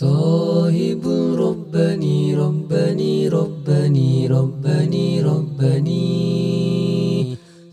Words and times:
صاحب 0.00 1.04
ربني 1.36 2.34
ربني 2.34 3.28
ربني 3.28 4.26
ربني 4.32 5.08
ربني 5.20 6.06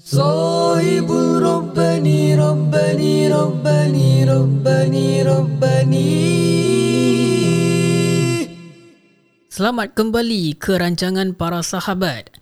صاحب 0.03 1.09
ربني 1.47 2.35
ربني 2.35 3.15
ربني 3.31 4.11
ربني 4.27 5.07
ربني 5.23 6.11
Selamat 9.47 9.95
kembali 9.95 10.59
ke 10.59 10.75
rancangan 10.75 11.31
para 11.31 11.63
sahabat. 11.63 12.35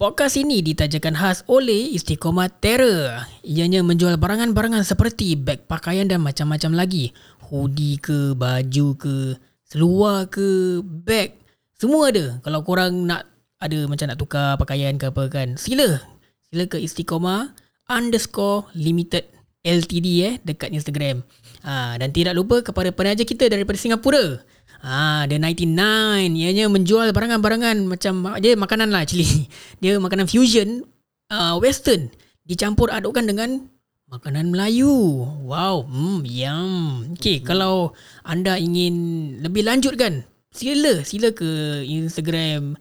Podcast 0.00 0.40
ini 0.40 0.64
ditajakan 0.64 1.12
khas 1.12 1.44
oleh 1.44 1.92
Istiqomah 1.92 2.48
Terror. 2.48 3.20
Ianya 3.44 3.84
menjual 3.84 4.16
barangan-barangan 4.16 4.80
seperti 4.80 5.36
beg 5.36 5.68
pakaian 5.68 6.08
dan 6.08 6.24
macam-macam 6.24 6.72
lagi. 6.72 7.12
Hoodie 7.44 8.00
ke, 8.00 8.32
baju 8.32 8.96
ke, 8.96 9.36
seluar 9.68 10.24
ke, 10.32 10.80
beg. 10.80 11.36
Semua 11.76 12.08
ada. 12.08 12.40
Kalau 12.40 12.64
korang 12.64 13.04
nak 13.04 13.28
ada 13.60 13.76
macam 13.84 14.08
nak 14.08 14.16
tukar 14.16 14.56
pakaian 14.56 14.96
ke 14.96 15.12
apa 15.12 15.28
kan. 15.28 15.60
Sila. 15.60 16.00
Sila 16.48 16.64
ke 16.64 16.80
Istiqomah 16.80 17.52
underscore 17.92 18.72
limited 18.72 19.28
LTD 19.60 20.08
eh 20.24 20.34
dekat 20.40 20.72
Instagram. 20.72 21.20
Ha, 21.60 22.00
dan 22.00 22.08
tidak 22.08 22.32
lupa 22.32 22.64
kepada 22.64 22.88
penaja 22.88 23.20
kita 23.28 23.52
daripada 23.52 23.76
Singapura. 23.76 24.40
Ah, 24.80 25.28
dia 25.28 25.36
99. 25.36 26.40
Ianya 26.40 26.64
menjual 26.72 27.12
barangan-barangan 27.12 27.84
macam 27.84 28.24
dia 28.40 28.56
makanan 28.56 28.88
lah 28.88 29.04
actually. 29.04 29.28
Dia 29.84 30.00
makanan 30.00 30.24
fusion 30.24 30.88
uh, 31.28 31.60
western 31.60 32.08
dicampur 32.48 32.88
adukkan 32.88 33.28
dengan 33.28 33.68
makanan 34.08 34.50
Melayu. 34.50 35.22
Wow, 35.44 35.84
hmm, 35.84 36.24
yum. 36.24 36.72
Okay, 37.14 37.38
hmm. 37.38 37.46
kalau 37.46 37.92
anda 38.24 38.56
ingin 38.56 39.36
lebih 39.44 39.68
lanjut 39.68 40.00
kan, 40.00 40.24
sila 40.48 41.04
sila 41.04 41.30
ke 41.30 41.84
Instagram 41.84 42.80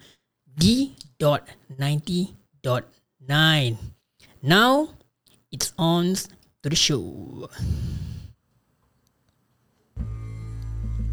d.90.9. 0.55 2.31
Now, 4.39 4.95
it's 5.51 5.75
on 5.75 6.15
to 6.63 6.67
the 6.71 6.79
show. 6.79 7.03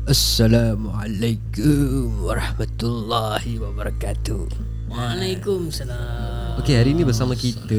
Assalamualaikum 0.07 2.23
warahmatullahi 2.23 3.59
wabarakatuh. 3.59 4.47
Waalaikumsalam. 4.87 6.63
Okey, 6.63 6.79
hari 6.79 6.95
ini 6.95 7.03
bersama 7.03 7.35
kita 7.35 7.75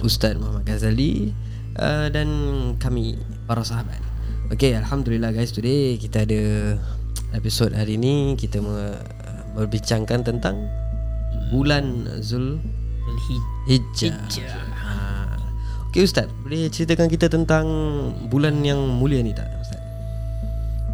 Ustaz 0.00 0.40
Muhammad 0.40 0.64
Ghazali 0.64 1.36
uh, 1.76 2.08
dan 2.08 2.32
kami 2.80 3.20
para 3.44 3.60
sahabat. 3.68 4.00
Okey, 4.48 4.72
alhamdulillah 4.80 5.36
guys, 5.36 5.52
today 5.52 6.00
kita 6.00 6.24
ada 6.24 6.80
episod 7.36 7.68
hari 7.76 8.00
ini 8.00 8.32
kita 8.40 8.64
me- 8.64 9.04
berbincangkan 9.52 10.24
tentang 10.24 10.56
bulan 11.52 12.08
Zul 12.24 12.64
Hijjah. 13.68 14.24
Ha. 14.72 15.36
Okey 15.92 16.08
Ustaz, 16.08 16.32
boleh 16.40 16.72
ceritakan 16.72 17.12
kita 17.12 17.28
tentang 17.28 17.68
bulan 18.32 18.64
yang 18.64 18.80
mulia 18.96 19.20
ni 19.20 19.36
tak? 19.36 19.52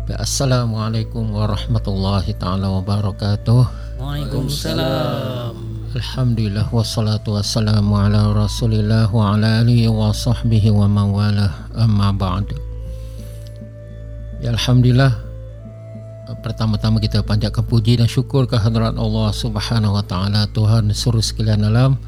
Assalamualaikum 0.08 1.36
warahmatullahi 1.36 2.32
taala 2.40 2.72
wabarakatuh. 2.80 3.60
Waalaikumsalam. 4.00 5.52
Alhamdulillah 5.92 6.64
wassalatu 6.72 7.36
wassalamu 7.36 7.92
ala 7.92 8.32
Rasulillah 8.32 9.12
wa 9.12 9.36
ala 9.36 9.60
alihi 9.60 9.84
wa 9.92 10.08
sahbihi 10.08 10.72
wa 10.72 10.88
man 10.88 11.12
wala 11.12 11.52
amma 11.76 12.08
ba'd. 12.16 12.56
Ya 14.40 14.56
alhamdulillah 14.56 15.12
pertama-tama 16.40 17.04
kita 17.04 17.20
panjatkan 17.20 17.68
puji 17.68 18.00
dan 18.00 18.08
syukur 18.08 18.48
ke 18.48 18.56
hadirat 18.56 18.96
Allah 18.96 19.28
Subhanahu 19.28 19.92
wa 19.92 20.04
taala 20.08 20.48
Tuhan 20.56 20.88
seluruh 20.88 21.20
sekalian 21.20 21.68
alam. 21.68 22.00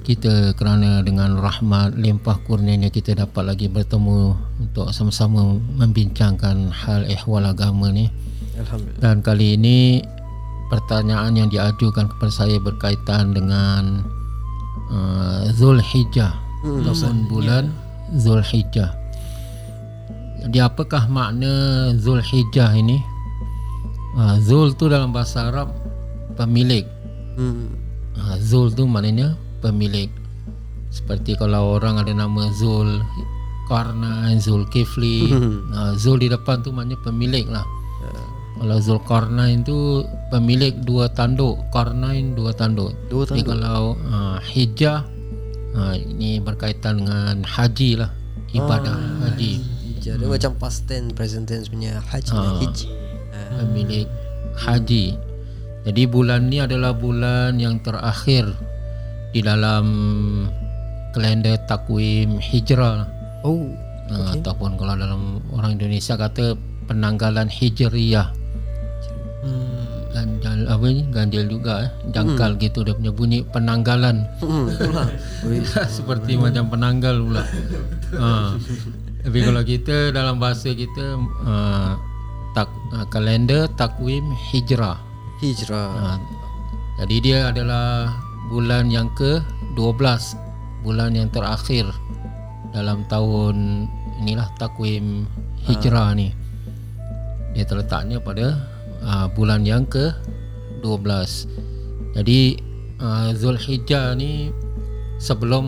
Kita 0.00 0.56
kerana 0.56 1.04
dengan 1.04 1.38
rahmat 1.38 1.94
limpah 1.94 2.40
kurnianya 2.48 2.88
kita 2.88 3.14
dapat 3.14 3.54
lagi 3.54 3.66
bertemu 3.68 4.34
untuk 4.58 4.90
sama-sama 4.90 5.60
membincangkan 5.76 6.72
hal 6.72 7.06
ehwal 7.06 7.44
agama 7.44 7.92
ni. 7.92 8.08
Alhamdulillah. 8.58 9.00
Dan 9.00 9.20
kali 9.20 9.60
ini 9.60 10.00
pertanyaan 10.72 11.36
yang 11.36 11.48
diajukan 11.52 12.10
kepada 12.10 12.32
saya 12.32 12.56
berkaitan 12.58 13.36
dengan 13.36 14.02
uh, 14.90 15.46
Zulhijjah 15.54 16.50
Hmm, 16.60 16.84
ataupun 16.84 17.24
bulan 17.32 17.72
Zulhijjah. 18.20 18.92
Jadi 20.44 20.58
apakah 20.60 21.08
makna 21.08 21.88
Zulhijjah 21.96 22.76
ini? 22.76 23.00
Uh, 24.12 24.36
Zul 24.44 24.76
tu 24.76 24.90
dalam 24.92 25.14
bahasa 25.14 25.48
Arab 25.48 25.72
pemilik. 26.36 26.84
Hmm. 27.40 27.72
Uh, 28.12 28.36
Zul 28.36 28.76
tu 28.76 28.84
maknanya 28.84 29.40
pemilik. 29.60 30.08
Seperti 30.90 31.38
kalau 31.38 31.78
orang 31.78 32.02
ada 32.02 32.10
nama 32.10 32.50
Zul 32.50 32.98
Qarnain, 33.70 34.42
Zul 34.42 34.66
Kifli, 34.66 35.30
uh, 35.70 35.94
Zul 36.02 36.18
di 36.18 36.28
depan 36.28 36.60
tu 36.60 36.74
maknanya 36.74 36.98
pemilik 37.00 37.46
lah. 37.46 37.62
Kalau 38.60 38.76
Zulkarnain 38.76 39.64
tu 39.64 40.04
pemilik 40.28 40.76
dua 40.84 41.08
tanduk, 41.08 41.56
Qarnain 41.72 42.36
dua 42.36 42.52
tanduk. 42.52 42.92
Dua 43.08 43.24
Jadi 43.24 43.40
tanduk. 43.40 43.56
kalau 43.56 43.96
uh, 44.04 44.36
hijjah 44.42 45.00
uh, 45.72 45.96
ini 45.96 46.44
berkaitan 46.44 47.00
dengan 47.00 47.40
haji 47.40 48.04
lah, 48.04 48.12
ibadah 48.52 48.92
haji. 49.24 49.64
Hijjah 49.96 50.20
dia 50.20 50.28
macam 50.28 50.52
past 50.60 50.84
tense, 50.84 51.08
present 51.16 51.48
tense 51.48 51.72
punya 51.72 52.04
haji 52.04 52.36
dan 52.36 52.52
Ah. 52.52 52.60
hijji. 52.60 52.86
Pemilik 53.64 54.06
haji. 54.60 55.04
Jadi 55.80 56.02
bulan 56.04 56.52
ni 56.52 56.60
adalah 56.60 56.92
bulan 56.92 57.56
yang 57.56 57.80
terakhir 57.80 58.44
di 59.30 59.40
dalam 59.42 59.86
kalender 61.14 61.58
takwim 61.66 62.38
hijrah. 62.38 63.06
Oh, 63.46 63.66
Uh, 64.10 64.34
ataupun 64.34 64.74
kalau 64.74 64.98
dalam 64.98 65.38
orang 65.54 65.78
Indonesia 65.78 66.18
kata 66.18 66.58
penanggalan 66.90 67.46
hijriyah. 67.46 68.34
Hmm. 69.40 69.86
ganjal 70.10 70.66
apa 70.66 70.84
ni 70.90 71.06
ganjil 71.14 71.46
juga 71.46 71.86
eh 71.86 71.90
jangkal 72.12 72.58
hmm. 72.58 72.60
gitu 72.60 72.82
dia 72.84 72.92
punya 72.92 73.12
bunyi 73.14 73.38
penanggalan 73.46 74.26
hmm. 74.42 74.66
Ui, 75.48 75.64
seperti 75.96 76.36
macam 76.36 76.68
penanggal 76.68 77.24
pula 77.24 77.46
ha. 78.20 78.52
tapi 79.24 79.38
kalau 79.40 79.62
kita 79.64 80.12
dalam 80.12 80.36
bahasa 80.42 80.74
kita 80.74 81.16
uh, 81.46 81.94
tak 82.52 82.68
uh, 82.92 83.06
kalender 83.08 83.64
takwim 83.78 84.28
hijrah 84.50 84.98
hijrah. 85.40 85.88
ha. 85.94 86.18
jadi 87.00 87.16
dia 87.22 87.38
adalah 87.48 88.12
bulan 88.50 88.90
yang 88.90 89.08
ke 89.14 89.38
12 89.78 90.84
bulan 90.84 91.14
yang 91.14 91.30
terakhir 91.30 91.86
dalam 92.74 93.06
tahun 93.06 93.86
inilah 94.20 94.50
takwim 94.58 95.24
hijrah 95.64 96.12
ni. 96.18 96.34
Dia 97.54 97.64
terletaknya 97.66 98.18
pada 98.20 98.58
uh, 99.02 99.26
bulan 99.32 99.62
yang 99.62 99.86
ke 99.86 100.12
12 100.82 101.70
jadi 102.14 102.58
uh, 102.98 103.30
Zulhijjah 103.34 104.18
ni 104.18 104.50
sebelum 105.20 105.64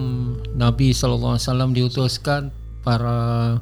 Nabi 0.59 0.91
sallallahu 0.91 1.39
alaihi 1.39 1.47
wasallam 1.47 1.71
diutuskan 1.77 2.51
para 2.83 3.59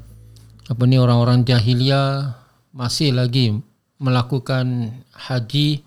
apa 0.71 0.83
ni 0.87 0.97
orang-orang 0.97 1.45
jahiliyah 1.45 2.41
masih 2.73 3.13
lagi 3.13 3.59
melakukan 4.01 4.97
haji 5.13 5.85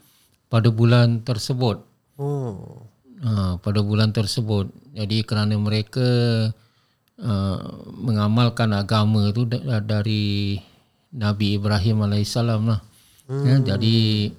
pada 0.51 0.69
bulan 0.69 1.25
tersebut. 1.25 1.81
Oh. 2.19 2.82
Uh, 3.23 3.57
pada 3.57 3.79
bulan 3.81 4.11
tersebut. 4.11 4.69
Jadi 4.93 5.23
kerana 5.23 5.55
mereka 5.55 6.03
uh, 7.17 7.59
mengamalkan 7.97 8.75
agama 8.75 9.31
tu 9.31 9.47
da- 9.47 9.81
dari 9.81 10.59
Nabi 11.15 11.57
Ibrahim 11.57 12.03
alaihissalam 12.05 12.61
lah. 12.67 12.81
Hmm. 13.23 13.43
ya, 13.47 13.55
jadi 13.75 14.29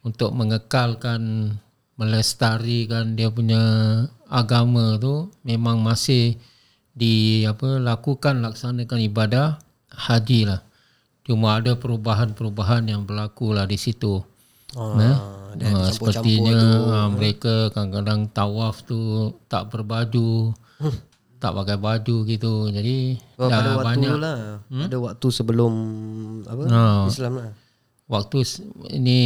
untuk 0.00 0.32
mengekalkan 0.32 1.52
melestarikan 2.00 3.12
dia 3.12 3.28
punya 3.28 3.60
agama 4.24 4.96
tu 4.96 5.28
memang 5.44 5.84
masih 5.84 6.40
di 6.96 7.44
apa 7.44 7.76
lakukan 7.76 8.40
laksanakan 8.40 9.00
ibadah 9.04 9.60
haji 9.92 10.48
lah. 10.48 10.64
Cuma 11.28 11.60
ada 11.60 11.76
perubahan-perubahan 11.76 12.88
yang 12.88 13.04
berlaku 13.04 13.52
lah 13.52 13.68
di 13.68 13.76
situ 13.76 14.24
Ah, 14.72 14.94
Eh? 14.96 15.16
dan 15.52 15.72
Ah, 15.74 15.90
sepertinya 15.90 16.54
tu. 16.54 16.80
ah, 16.88 17.08
mereka 17.08 17.54
kadang-kadang 17.70 18.30
tawaf 18.30 18.82
tu 18.82 18.98
tak 19.44 19.66
berbaju 19.68 20.54
tak 21.36 21.52
pakai 21.52 21.74
baju 21.74 22.16
gitu 22.24 22.68
jadi 22.68 23.16
Oh, 23.34 23.48
pada 23.48 23.70
waktu 23.74 23.86
banyak 23.88 24.14
lah. 24.14 24.38
Hmm? 24.66 24.84
Pada 24.84 24.96
waktu 25.00 25.26
sebelum 25.28 25.72
apa? 26.44 26.62
Ah. 26.68 27.04
Islam 27.04 27.32
lah. 27.34 27.50
waktu 28.06 28.42
ini 28.90 29.20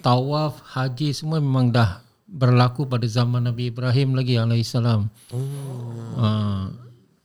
tawaf 0.00 0.58
haji 0.64 1.10
semua 1.10 1.38
memang 1.38 1.68
dah 1.68 1.98
berlaku 2.24 2.84
pada 2.84 3.04
zaman 3.04 3.44
Nabi 3.44 3.68
Ibrahim 3.68 4.14
lagi 4.14 4.34
alaihissalam. 4.34 5.06
Oh. 5.30 5.38
Ha, 6.16 6.26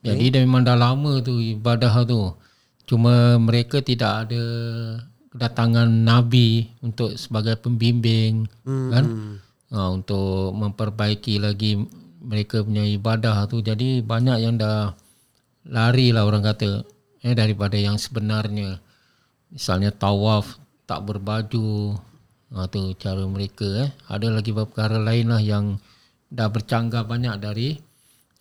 jadi 0.02 0.26
dah 0.30 0.42
memang 0.44 0.62
dah 0.62 0.76
lama 0.76 1.18
tu 1.20 1.38
ibadah 1.38 2.04
tu. 2.04 2.34
Cuma 2.86 3.38
mereka 3.38 3.80
tidak 3.80 4.28
ada 4.28 4.44
kedatangan 5.30 5.86
nabi 5.86 6.74
untuk 6.80 7.14
sebagai 7.16 7.56
pembimbing 7.56 8.50
Hmm. 8.66 8.90
kan? 8.90 9.06
Ha, 9.70 9.86
untuk 9.88 10.50
memperbaiki 10.52 11.38
lagi 11.38 11.78
mereka 12.20 12.66
punya 12.66 12.82
ibadah 12.84 13.46
tu. 13.46 13.62
Jadi 13.62 14.02
banyak 14.02 14.38
yang 14.42 14.58
dah 14.58 14.98
lari 15.66 16.10
lah 16.10 16.26
orang 16.26 16.42
kata 16.42 16.82
eh 17.22 17.38
daripada 17.38 17.78
yang 17.78 17.96
sebenarnya. 17.96 18.82
Misalnya 19.50 19.90
tawaf 19.90 20.58
tak 20.84 21.06
berbaju 21.06 21.94
ha, 22.50 22.66
tu 22.66 22.98
cara 22.98 23.22
mereka 23.24 23.66
eh. 23.80 23.90
Ada 24.10 24.34
lagi 24.34 24.50
beberapa 24.50 24.74
perkara 24.74 24.98
lain 24.98 25.30
lah 25.30 25.38
yang 25.38 25.78
dah 26.30 26.50
bercanggah 26.50 27.06
banyak 27.06 27.38
dari 27.38 27.78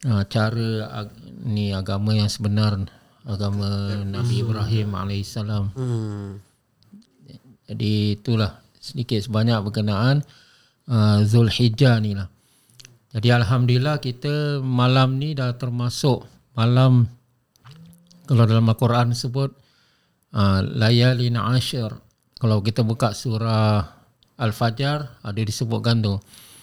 ha, 0.04 0.24
cara 0.24 0.68
ag- 1.04 1.16
ni 1.44 1.68
agama 1.70 2.16
yang 2.16 2.28
sebenar 2.28 2.88
agama 3.28 3.68
Nabi 4.02 4.40
Ibrahim 4.40 4.96
alaihissalam. 4.96 5.64
Hmm. 5.76 6.40
Jadi 7.68 8.16
itulah 8.16 8.64
sedikit 8.80 9.20
sebanyak 9.20 9.60
berkenaan 9.60 10.24
uh, 10.88 11.20
Zulhijjah 11.22 12.00
ni 12.00 12.16
lah. 12.16 12.32
Jadi 13.12 13.28
Alhamdulillah 13.32 14.00
kita 14.00 14.64
malam 14.64 15.20
ni 15.20 15.36
dah 15.36 15.52
termasuk 15.56 16.24
malam 16.56 17.08
kalau 18.28 18.44
dalam 18.44 18.68
Al-Quran 18.68 19.12
sebut 19.12 19.52
uh, 20.32 20.60
layalin 20.64 21.36
ashir. 21.40 21.88
Kalau 22.36 22.60
kita 22.64 22.84
buka 22.84 23.12
surah 23.12 23.84
Al-Fajr 24.38 25.24
ada 25.24 25.40
disebutkan 25.40 26.04
tu. 26.04 26.16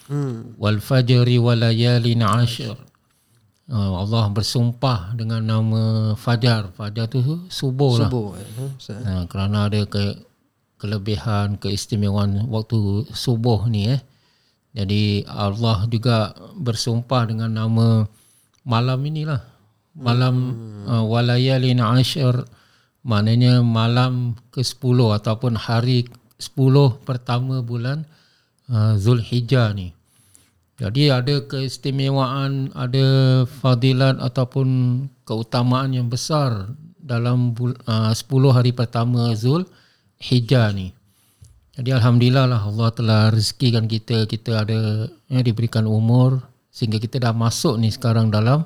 Hmm. 0.06 0.54
Wal 0.58 0.78
fajri 0.78 1.36
wa 1.42 1.58
layalin 1.58 2.22
ashir. 2.22 2.78
Uh, 3.66 3.98
Allah 3.98 4.30
bersumpah 4.30 5.18
dengan 5.18 5.42
nama 5.42 6.14
Fajar. 6.14 6.70
Fajar 6.78 7.10
tu 7.10 7.18
subuh 7.50 7.98
lah. 7.98 8.06
Subuh. 8.06 8.38
eh, 8.38 8.46
hmm, 8.46 8.70
Ustaz. 8.78 9.02
Ha, 9.02 9.26
kerana 9.26 9.66
ada 9.66 9.82
ke, 9.82 10.14
kelebihan 10.76 11.56
keistimewaan 11.56 12.48
waktu 12.48 13.08
subuh 13.12 13.68
ni 13.68 13.96
eh. 13.96 14.00
Jadi 14.76 15.24
Allah 15.24 15.88
juga 15.88 16.36
bersumpah 16.52 17.24
dengan 17.24 17.48
nama 17.48 18.04
malam 18.60 19.00
inilah. 19.08 19.40
Malam 19.96 20.34
hmm. 20.52 20.84
uh, 20.84 21.04
walayalin 21.08 21.80
ashir 21.80 22.44
maknanya 23.00 23.64
malam 23.64 24.36
ke-10 24.52 24.98
ataupun 25.16 25.56
hari 25.56 26.04
10 26.36 26.52
pertama 27.08 27.64
bulan 27.64 28.04
uh, 28.68 29.00
Zulhijjah 29.00 29.72
ni. 29.72 29.96
Jadi 30.76 31.08
ada 31.08 31.40
keistimewaan, 31.48 32.68
ada 32.76 33.48
fadilat 33.48 34.20
ataupun 34.20 34.68
keutamaan 35.24 35.96
yang 35.96 36.12
besar 36.12 36.68
dalam 37.00 37.56
uh, 37.88 38.12
10 38.12 38.20
hari 38.52 38.76
pertama 38.76 39.32
Zul 39.32 39.64
Hijjah 40.20 40.72
ni. 40.72 40.96
Jadi 41.76 41.92
Alhamdulillah 41.92 42.48
lah 42.48 42.64
Allah 42.64 42.88
telah 42.88 43.22
rezekikan 43.28 43.84
kita, 43.84 44.24
kita 44.24 44.64
ada 44.64 45.12
ya, 45.28 45.40
diberikan 45.44 45.84
umur 45.84 46.40
sehingga 46.72 46.96
kita 46.96 47.20
dah 47.20 47.36
masuk 47.36 47.76
ni 47.76 47.92
sekarang 47.92 48.32
dalam 48.32 48.64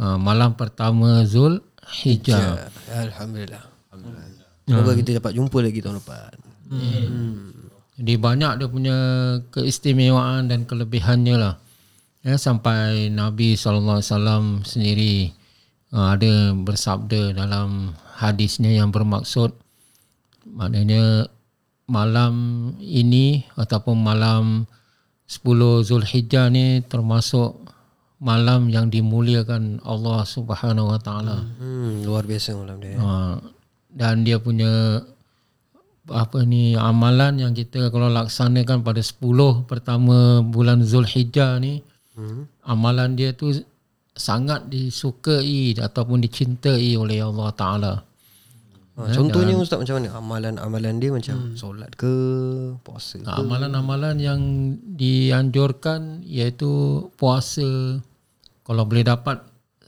uh, 0.00 0.16
malam 0.16 0.56
pertama 0.56 1.28
Zul 1.28 1.60
Hijjah. 2.00 2.72
Ya, 2.88 2.98
Alhamdulillah. 3.04 3.64
Semoga 4.64 4.92
kita 4.96 5.20
dapat 5.20 5.32
jumpa 5.36 5.58
lagi 5.60 5.84
tahun 5.84 6.00
depan. 6.00 6.32
Jadi 8.00 8.12
banyak 8.16 8.52
dia 8.58 8.68
punya 8.72 8.98
keistimewaan 9.52 10.48
dan 10.48 10.64
kelebihannya 10.64 11.36
lah. 11.36 11.54
Ya, 12.24 12.38
sampai 12.38 13.12
Nabi 13.12 13.58
SAW 13.58 14.00
sendiri 14.64 15.34
uh, 15.92 16.16
ada 16.16 16.56
bersabda 16.56 17.36
dalam 17.36 17.92
hadisnya 18.16 18.72
yang 18.72 18.94
bermaksud 18.94 19.61
maknanya 20.52 21.26
malam 21.88 22.34
ini 22.78 23.42
ataupun 23.56 23.96
malam 23.98 24.68
10 25.26 25.88
Zulhijjah 25.88 26.52
ni 26.52 26.84
termasuk 26.84 27.56
malam 28.22 28.70
yang 28.70 28.86
dimuliakan 28.86 29.82
Allah 29.82 30.22
Subhanahu 30.22 30.92
Wa 30.94 31.00
Taala. 31.02 31.42
Hmm, 31.58 32.06
luar 32.06 32.22
biasa 32.22 32.54
malam 32.54 32.78
dia. 32.78 32.94
Ha, 33.00 33.40
dan 33.90 34.22
dia 34.22 34.38
punya 34.38 35.02
apa 36.10 36.42
ni 36.42 36.74
amalan 36.74 37.38
yang 37.38 37.52
kita 37.54 37.90
kalau 37.94 38.10
laksanakan 38.10 38.82
pada 38.82 39.02
10 39.02 39.64
pertama 39.66 40.42
bulan 40.44 40.84
Zulhijjah 40.84 41.58
ni 41.58 41.82
Hmm. 42.12 42.44
amalan 42.60 43.16
dia 43.16 43.32
tu 43.32 43.48
sangat 44.12 44.68
disukai 44.68 45.72
ataupun 45.72 46.20
dicintai 46.20 46.92
oleh 46.92 47.24
Allah 47.24 47.48
Taala. 47.56 47.94
Ha, 49.02 49.14
contohnya 49.14 49.58
Ustaz 49.58 49.82
macam 49.82 49.98
mana? 49.98 50.08
Amalan-amalan 50.14 50.94
dia 51.02 51.10
macam 51.10 51.58
solat 51.58 51.90
ke, 51.98 52.14
puasa 52.86 53.18
ke? 53.18 53.26
Ha, 53.26 53.42
Amalan-amalan 53.42 54.16
yang 54.22 54.40
dianjurkan 54.94 56.22
iaitu 56.22 57.06
puasa 57.18 57.98
kalau 58.62 58.86
boleh 58.86 59.02
dapat 59.02 59.42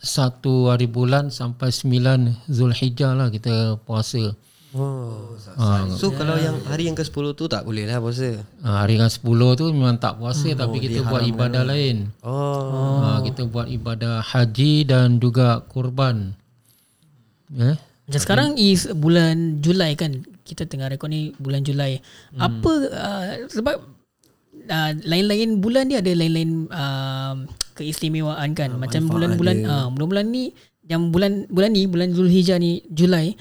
satu 0.04 0.74
hari 0.74 0.90
bulan 0.90 1.30
sampai 1.30 1.70
sembilan 1.70 2.50
Zulhijjah 2.50 3.14
lah 3.14 3.30
kita 3.30 3.80
puasa. 3.86 4.34
Oh. 4.74 5.38
So 5.94 6.10
kalau 6.10 6.34
yang 6.34 6.58
hari 6.66 6.90
yang 6.90 6.98
ke-10 6.98 7.38
tu 7.38 7.46
tak 7.46 7.62
boleh 7.62 7.86
lah 7.86 8.02
puasa. 8.02 8.42
Ha, 8.66 8.82
hari 8.82 8.98
yang 8.98 9.06
10 9.06 9.22
tu 9.54 9.70
memang 9.70 10.02
tak 10.02 10.18
puasa 10.18 10.50
hmm, 10.50 10.58
tapi 10.58 10.76
kita 10.82 11.06
buat 11.06 11.22
ibadah 11.22 11.62
lain. 11.62 12.10
Oh. 12.26 12.98
Ha, 13.06 13.22
kita 13.22 13.46
buat 13.46 13.70
ibadah 13.70 14.18
haji 14.26 14.90
dan 14.90 15.22
juga 15.22 15.62
kurban. 15.70 16.34
Eh? 17.54 17.78
Macam 18.04 18.20
sekarang 18.20 18.48
is 18.60 18.84
bulan 18.92 19.64
Julai 19.64 19.96
kan 19.96 20.24
kita 20.44 20.68
tengah 20.68 20.92
rekod 20.92 21.08
ni 21.08 21.32
bulan 21.40 21.64
Julai. 21.64 22.04
Hmm. 22.36 22.40
Apa 22.40 22.72
uh, 22.92 23.24
sebab 23.48 23.76
uh, 24.68 24.90
lain-lain 25.08 25.64
bulan 25.64 25.88
dia 25.88 26.04
ada 26.04 26.12
lain-lain 26.12 26.68
uh, 26.68 27.48
keistimewaan 27.72 28.52
kan. 28.52 28.76
Macam 28.76 29.08
bulan-bulan 29.08 29.56
uh, 29.64 29.88
bulan-bulan 29.88 30.28
ni 30.28 30.52
yang 30.84 31.08
bulan 31.08 31.48
bulan 31.48 31.72
ni 31.72 31.88
bulan 31.88 32.12
Zulhijjah 32.12 32.60
ni 32.60 32.84
Julai 32.92 33.32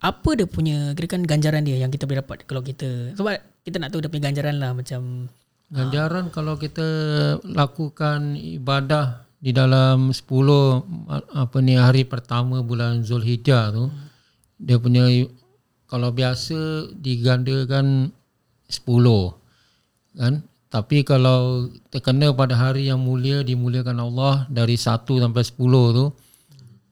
apa 0.00 0.32
dia 0.32 0.48
punya 0.48 0.96
kirakan 0.96 1.28
ganjaran 1.28 1.64
dia 1.64 1.76
yang 1.76 1.92
kita 1.92 2.08
boleh 2.08 2.24
dapat 2.24 2.48
kalau 2.48 2.64
kita 2.64 3.12
sebab 3.16 3.36
kita 3.64 3.76
nak 3.76 3.92
tahu 3.92 4.00
dia 4.00 4.08
punya 4.08 4.32
ganjaran 4.32 4.56
lah 4.56 4.72
macam 4.72 5.28
Ganjaran 5.70 6.34
kalau 6.34 6.58
kita 6.58 6.82
lakukan 7.46 8.34
ibadah 8.34 9.22
di 9.38 9.54
dalam 9.54 10.10
10 10.10 10.18
apa 11.30 11.56
ni 11.62 11.78
hari 11.78 12.02
pertama 12.02 12.58
bulan 12.66 13.06
Zulhijjah 13.06 13.70
tu 13.70 13.86
dia 14.60 14.76
punya 14.76 15.08
kalau 15.88 16.12
biasa 16.12 16.92
digandakan 17.00 18.12
10 18.68 18.84
kan 20.20 20.44
tapi 20.70 21.02
kalau 21.02 21.66
terkena 21.90 22.30
pada 22.30 22.54
hari 22.54 22.86
yang 22.86 23.02
mulia 23.02 23.42
dimuliakan 23.42 23.98
Allah 24.06 24.46
dari 24.46 24.78
1 24.78 25.02
sampai 25.02 25.42
10 25.42 25.56
tu 25.98 26.06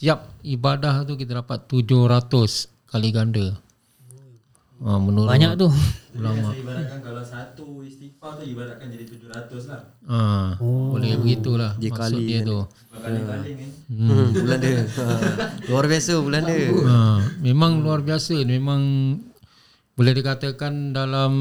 tiap 0.02 0.34
ibadah 0.42 1.06
tu 1.06 1.14
kita 1.14 1.42
dapat 1.44 1.66
700 1.70 2.90
kali 2.90 3.10
ganda. 3.14 3.54
Ha, 4.78 4.94
menurut 4.94 5.26
banyak 5.26 5.52
tu. 5.58 5.68
ulama. 6.18 6.54
Ibaratkan 6.54 6.98
kalau 7.02 7.22
satu 7.22 7.82
istighfar 7.82 8.38
tu 8.38 8.42
ibaratkan 8.46 8.86
jadi 8.90 9.04
700 9.10 9.70
lah. 9.70 9.82
Ha, 10.06 10.18
oh. 10.62 10.94
boleh 10.94 11.18
begitulah 11.18 11.74
Dia 11.82 11.90
maksud 11.90 11.98
kali 11.98 12.22
dia 12.26 12.38
tu. 12.46 12.58
Berkali-kali 12.94 13.50
kan. 13.58 13.70
Hmm, 13.90 14.26
bulan 14.34 14.58
dia. 14.62 14.82
Ha, 14.86 15.04
luar 15.66 15.84
biasa 15.90 16.12
bulan 16.22 16.42
dia. 16.46 16.68
Ha, 16.70 16.96
memang 17.42 17.72
luar 17.82 18.00
biasa, 18.06 18.34
memang 18.46 18.82
boleh 19.98 20.12
dikatakan 20.14 20.94
dalam 20.94 21.32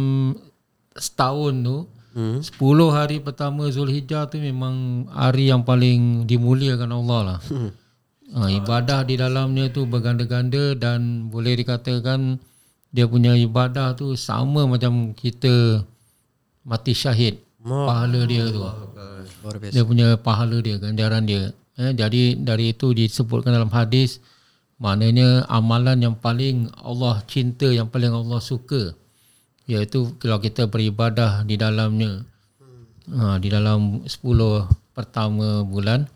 setahun 0.98 1.56
tu 1.62 1.78
Hmm. 2.18 2.42
10 2.42 2.90
hari 2.90 3.22
pertama 3.22 3.70
Zulhijjah 3.70 4.26
tu 4.26 4.42
memang 4.42 5.06
hari 5.14 5.54
yang 5.54 5.62
paling 5.62 6.26
dimuliakan 6.26 6.90
Allah 6.90 7.20
lah. 7.22 7.40
Ha, 8.34 8.50
ibadah 8.50 9.06
di 9.06 9.22
dalamnya 9.22 9.70
tu 9.70 9.86
berganda-ganda 9.86 10.74
dan 10.74 11.30
boleh 11.30 11.54
dikatakan 11.62 12.42
dia 12.92 13.06
punya 13.06 13.36
ibadah 13.36 13.94
tu 13.94 14.16
sama 14.16 14.66
macam 14.66 15.12
kita 15.12 15.84
mati 16.64 16.94
syahid. 16.96 17.40
Pahala 17.64 18.24
dia 18.24 18.48
tu. 18.48 18.64
Luar 18.64 19.56
biasa. 19.60 19.74
Dia 19.76 19.84
punya 19.84 20.08
pahala 20.16 20.58
dia, 20.64 20.80
ganjaran 20.80 21.24
dia. 21.28 21.52
Eh, 21.78 21.94
jadi 21.94 22.34
dari 22.40 22.74
itu 22.74 22.90
disebutkan 22.96 23.54
dalam 23.54 23.70
hadis 23.70 24.18
maknanya 24.82 25.46
amalan 25.46 25.98
yang 26.02 26.16
paling 26.18 26.70
Allah 26.82 27.22
cinta, 27.30 27.70
yang 27.70 27.86
paling 27.90 28.10
Allah 28.10 28.42
suka 28.42 28.98
iaitu 29.68 30.16
kalau 30.18 30.40
kita 30.40 30.66
beribadah 30.66 31.44
di 31.44 31.60
dalamnya 31.60 32.24
ha, 33.12 33.36
di 33.36 33.52
dalam 33.52 34.02
10 34.08 34.24
pertama 34.96 35.68
bulan 35.68 36.08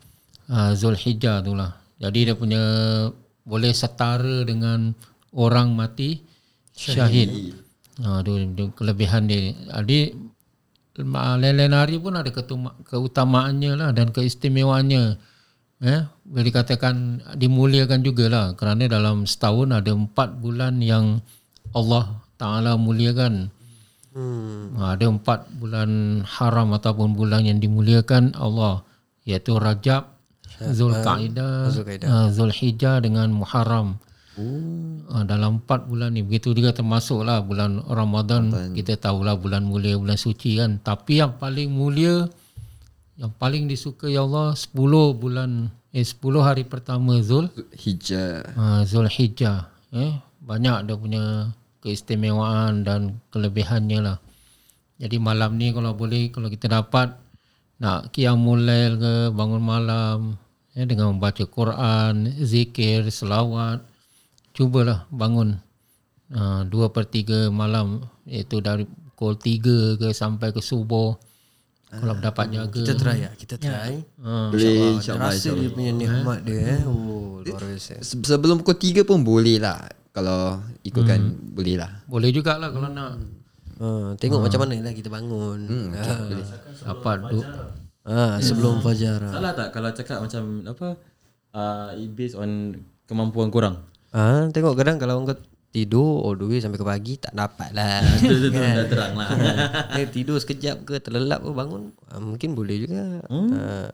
ha, 0.48 0.72
Zulhijjah 0.72 1.44
tu 1.44 1.52
lah. 1.52 1.76
Jadi 2.00 2.32
dia 2.32 2.34
punya 2.34 2.62
boleh 3.44 3.70
setara 3.76 4.42
dengan 4.42 4.96
orang 5.36 5.76
mati 5.76 6.24
syahid. 6.82 7.54
Ha, 8.02 8.24
tu, 8.26 8.34
tu 8.58 8.64
kelebihan 8.74 9.30
dia. 9.30 9.54
Jadi 9.70 10.16
ma- 11.06 11.38
lain-lain 11.38 11.74
hari 11.76 11.96
pun 12.02 12.18
ada 12.18 12.28
ketuma- 12.34 12.74
keutamaannya 12.88 13.72
lah 13.78 13.90
dan 13.94 14.10
keistimewaannya. 14.10 15.16
Eh, 15.82 16.00
boleh 16.26 16.44
dikatakan 16.46 17.26
dimuliakan 17.34 18.06
jugalah 18.06 18.54
kerana 18.54 18.86
dalam 18.86 19.26
setahun 19.26 19.74
ada 19.74 19.90
empat 19.90 20.38
bulan 20.38 20.78
yang 20.78 21.18
Allah 21.74 22.22
Taala 22.38 22.78
muliakan. 22.78 23.50
Hmm. 24.12 24.76
Ha, 24.76 24.98
ada 24.98 25.08
empat 25.08 25.48
bulan 25.56 26.22
haram 26.26 26.74
ataupun 26.76 27.16
bulan 27.16 27.48
yang 27.48 27.58
dimuliakan 27.58 28.36
Allah 28.36 28.84
iaitu 29.24 29.56
Rajab, 29.56 30.12
Zulkaidah, 30.62 31.66
uh, 32.06 32.28
Zulhijjah 32.30 33.02
dengan 33.02 33.32
Muharram. 33.34 33.98
Uh, 34.32 35.28
dalam 35.28 35.60
empat 35.60 35.84
bulan 35.84 36.16
ni 36.16 36.24
begitu 36.24 36.56
juga 36.56 36.72
termasuklah 36.72 37.44
bulan 37.44 37.84
Ramadan 37.84 38.72
kita 38.72 38.96
tahulah 38.96 39.36
bulan 39.36 39.60
mulia 39.60 40.00
bulan 40.00 40.16
suci 40.16 40.56
kan. 40.56 40.80
Tapi 40.80 41.20
yang 41.20 41.36
paling 41.36 41.68
mulia 41.68 42.24
yang 43.20 43.28
paling 43.36 43.68
disukai 43.68 44.16
Allah 44.16 44.56
10 44.56 44.72
bulan 45.20 45.68
eh 45.92 46.00
10 46.00 46.16
hari 46.40 46.64
pertama 46.64 47.20
Zul. 47.20 47.52
Hijab. 47.76 48.56
uh, 48.56 48.80
Zulhijjah 48.88 49.68
eh. 49.92 50.16
Banyak 50.40 50.88
dia 50.88 50.96
punya 50.96 51.24
keistimewaan 51.84 52.88
dan 52.88 53.20
kelebihannya 53.28 54.00
lah. 54.00 54.18
Jadi 54.96 55.20
malam 55.20 55.60
ni 55.60 55.76
kalau 55.76 55.92
boleh 55.92 56.32
kalau 56.32 56.48
kita 56.48 56.72
dapat 56.72 57.12
nak 57.76 58.14
qiyamul 58.16 58.64
lail 58.64 58.96
ke 58.96 59.14
bangun 59.34 59.60
malam 59.60 60.40
ya 60.72 60.88
dengan 60.88 61.12
membaca 61.12 61.44
Quran, 61.44 62.32
zikir, 62.40 63.10
selawat 63.12 63.91
cubalah 64.52 65.08
bangun 65.08 65.56
uh, 66.30 66.62
2 66.64 66.68
per 66.88 67.04
3 67.04 67.48
malam 67.50 68.00
iaitu 68.24 68.58
dari 68.58 68.84
pukul 68.84 69.34
3 69.34 69.60
ke 69.96 70.08
sampai 70.10 70.50
ke 70.50 70.60
subuh 70.60 71.16
kalau 71.90 72.16
dapat 72.16 72.48
jaga 72.50 72.72
Kita 72.72 72.94
try 72.94 73.16
ya, 73.18 73.30
kita 73.32 73.54
try. 73.56 74.00
uh, 74.18 74.48
Boleh 74.48 74.96
insyaAllah. 74.96 75.28
rasa 75.28 75.52
dia 75.52 75.68
punya 75.68 75.92
nikmat 75.92 76.40
dia 76.40 76.56
eh. 76.72 76.80
Oh, 76.84 77.36
luar 77.38 77.60
biasa. 77.60 78.00
Se- 78.00 78.16
Sebelum 78.18 78.56
pukul 78.58 78.80
3 78.96 79.04
pun 79.04 79.20
boleh 79.20 79.60
lah. 79.60 79.76
Kalau 80.08 80.56
ikutkan 80.80 81.20
boleh 81.52 81.76
lah. 81.76 82.00
boleh 82.06 82.28
jugalah 82.28 82.68
kalau 82.68 82.88
nak 82.88 83.20
Ha, 83.76 84.14
tengok 84.14 84.40
macam 84.40 84.62
mana 84.62 84.78
lah 84.78 84.94
kita 84.94 85.10
bangun. 85.10 85.58
Hmm, 85.66 85.88
dapat 86.80 87.16
du- 87.28 87.44
ha, 88.04 88.38
sebelum 88.38 88.78
fajar. 88.78 89.18
ha. 89.20 89.28
Salah 89.28 89.52
tak 89.52 89.68
kalau 89.68 89.90
cakap 89.90 90.18
macam 90.18 90.42
apa 90.64 90.88
uh, 91.50 91.88
based 92.08 92.36
on 92.36 92.78
kemampuan 93.04 93.50
korang? 93.50 93.84
Ha, 94.12 94.48
tengok 94.52 94.76
kadang 94.76 95.00
kalau 95.00 95.24
kau 95.24 95.36
tidur 95.72 96.20
all 96.28 96.36
the 96.36 96.44
way 96.44 96.60
sampai 96.60 96.76
ke 96.76 96.84
pagi 96.84 97.16
tak 97.16 97.32
dapat 97.32 97.72
lah. 97.72 98.04
Itu 98.20 98.34
tu 98.44 98.48
dah 98.52 98.84
terang 98.84 99.16
lah. 99.16 99.28
Eh, 99.96 100.04
tidur 100.12 100.36
sekejap 100.36 100.84
ke 100.84 101.00
terlelap 101.00 101.40
ke 101.40 101.50
bangun 101.50 101.96
ha, 102.12 102.20
mungkin 102.20 102.52
boleh 102.52 102.76
juga. 102.84 103.24
Ha. 103.24 103.36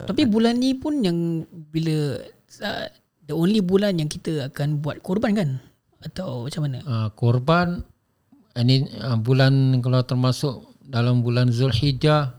Tapi 0.03 0.27
bulan 0.27 0.59
ni 0.59 0.75
pun 0.75 0.99
yang 0.99 1.47
bila 1.71 2.19
uh, 2.67 2.85
the 3.23 3.33
only 3.33 3.63
bulan 3.63 3.95
yang 3.95 4.11
kita 4.11 4.51
akan 4.51 4.83
buat 4.83 4.99
korban 4.99 5.31
kan? 5.39 5.49
Atau 6.03 6.47
macam 6.47 6.67
mana? 6.67 6.79
uh, 6.83 7.09
korban 7.15 7.83
ini 8.59 8.87
uh, 8.99 9.15
bulan 9.15 9.79
kalau 9.79 10.03
termasuk 10.03 10.75
dalam 10.83 11.23
bulan 11.23 11.47
Zulhijjah 11.47 12.35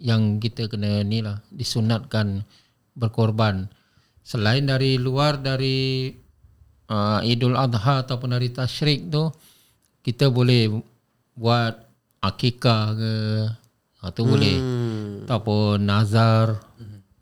yang 0.00 0.40
kita 0.40 0.72
kena 0.72 1.04
ni 1.04 1.20
lah 1.20 1.44
disunatkan 1.52 2.48
berkorban 2.96 3.68
selain 4.24 4.64
dari 4.64 4.96
luar 4.96 5.36
dari 5.36 6.08
uh, 6.90 7.22
Idul 7.22 7.54
Adha 7.54 8.02
ataupun 8.02 8.34
dari 8.34 8.50
tasyrik 8.50 9.08
tu 9.08 9.30
kita 10.02 10.28
boleh 10.28 10.68
buat 11.38 11.78
akikah 12.20 12.82
ke 12.98 13.14
atau 14.00 14.22
hmm. 14.24 14.30
boleh 14.32 14.56
ataupun 15.24 15.76
nazar 15.86 16.58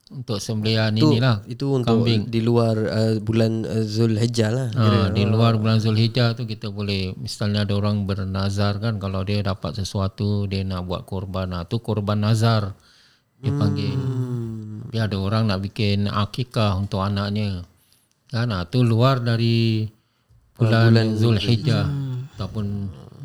untuk 0.09 0.41
sembelihan 0.41 0.89
Itu, 0.97 1.13
inilah 1.13 1.37
itu 1.45 1.67
untuk 1.69 2.01
kambing. 2.01 2.33
di 2.33 2.41
luar 2.41 2.77
uh, 2.81 3.15
bulan 3.21 3.69
uh, 3.69 3.85
Zulhijjah 3.85 4.49
lah. 4.49 4.69
Ha, 4.73 5.13
di 5.13 5.29
luar 5.29 5.61
bulan 5.61 5.85
Zulhijjah 5.85 6.33
tu 6.33 6.49
kita 6.49 6.73
boleh 6.73 7.13
misalnya 7.21 7.69
ada 7.69 7.77
orang 7.77 8.09
bernazar 8.09 8.81
kan 8.81 8.97
kalau 8.97 9.21
dia 9.21 9.45
dapat 9.45 9.77
sesuatu 9.77 10.49
dia 10.49 10.65
nak 10.65 10.89
buat 10.89 11.05
korban 11.05 11.53
ha, 11.53 11.69
tu 11.69 11.85
korban 11.85 12.25
nazar 12.25 12.73
dia 13.39 13.53
panggil. 13.53 14.01
Tapi 14.89 14.97
ada 14.97 15.17
orang 15.21 15.45
nak 15.53 15.61
bikin 15.61 16.09
akikah 16.09 16.75
untuk 16.81 17.05
anaknya. 17.05 17.69
Kan 18.29 18.53
ha, 18.53 18.65
tu 18.65 18.85
luar 18.85 19.19
dari 19.19 19.89
bulan, 20.55 20.93
bulan 20.93 21.07
Zulhijjah 21.17 21.87
ataupun 22.37 22.67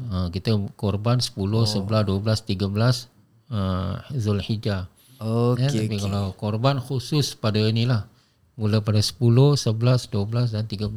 ha, 0.10 0.28
kita 0.32 0.56
korban 0.74 1.20
10, 1.20 1.36
11, 1.36 1.84
12, 1.84 2.24
13 2.24 3.12
uh, 3.52 4.00
Zulhijjah. 4.16 4.88
Okey. 5.20 5.60
Ya, 5.60 5.70
tapi 5.70 5.98
kalau 6.00 6.32
korban 6.34 6.80
khusus 6.80 7.36
pada 7.36 7.60
inilah 7.60 8.08
mula 8.54 8.80
pada 8.80 9.02
10, 9.02 9.18
11, 9.18 10.08
12 10.08 10.56
dan 10.56 10.64
13 10.66 10.88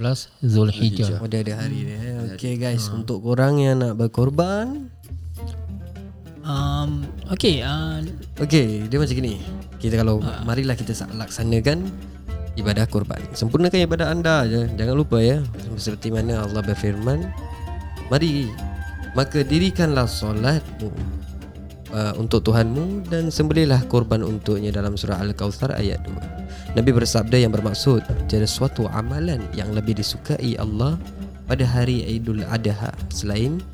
Zulhijjah. 0.45 1.19
Oh, 1.19 1.27
dia 1.27 1.41
ada 1.43 1.55
hari 1.57 1.79
dia. 1.83 1.97
eh. 1.97 2.35
Okey 2.35 2.55
guys, 2.57 2.87
untuk 2.89 3.23
korang 3.23 3.59
yang 3.59 3.81
nak 3.81 3.99
berkorban, 3.99 4.93
Um, 6.47 7.03
okay, 7.27 7.59
uh, 7.59 7.99
okey, 8.39 8.87
dia 8.87 9.03
macam 9.03 9.19
gini. 9.19 9.43
Kita 9.83 9.99
kalau 9.99 10.23
marilah 10.47 10.79
kita 10.79 10.95
sa- 10.95 11.11
laksanakan 11.11 11.91
ibadah 12.57 12.89
korban. 12.89 13.21
Sempurnakan 13.37 13.85
ibadah 13.87 14.11
anda. 14.11 14.49
Jangan 14.49 14.97
lupa 14.97 15.21
ya. 15.21 15.45
Seperti 15.77 16.11
mana 16.11 16.45
Allah 16.45 16.65
berfirman, 16.65 17.29
mari 18.09 18.49
maka 19.17 19.41
dirikanlah 19.41 20.05
solatmu 20.05 20.93
uh, 21.93 22.13
untuk 22.21 22.45
Tuhanmu 22.45 23.09
dan 23.09 23.33
sembelihlah 23.33 23.89
korban 23.89 24.21
untuknya 24.21 24.73
dalam 24.73 24.97
surah 24.97 25.21
Al-Kautsar 25.25 25.73
ayat 25.73 26.05
2. 26.05 26.77
Nabi 26.77 26.91
bersabda 26.93 27.41
yang 27.41 27.53
bermaksud 27.57 28.05
tiada 28.29 28.45
suatu 28.45 28.85
amalan 28.93 29.41
yang 29.57 29.73
lebih 29.73 29.97
disukai 29.97 30.61
Allah 30.61 31.01
pada 31.49 31.65
hari 31.65 32.05
Aidul 32.05 32.45
Adha 32.45 32.93
selain 33.09 33.65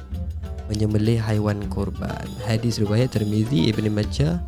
menyembelih 0.71 1.19
haiwan 1.19 1.59
korban. 1.67 2.23
Hadis 2.47 2.79
riwayat 2.79 3.11
Tirmizi, 3.11 3.67
Ibn 3.75 3.91
Majah 3.91 4.39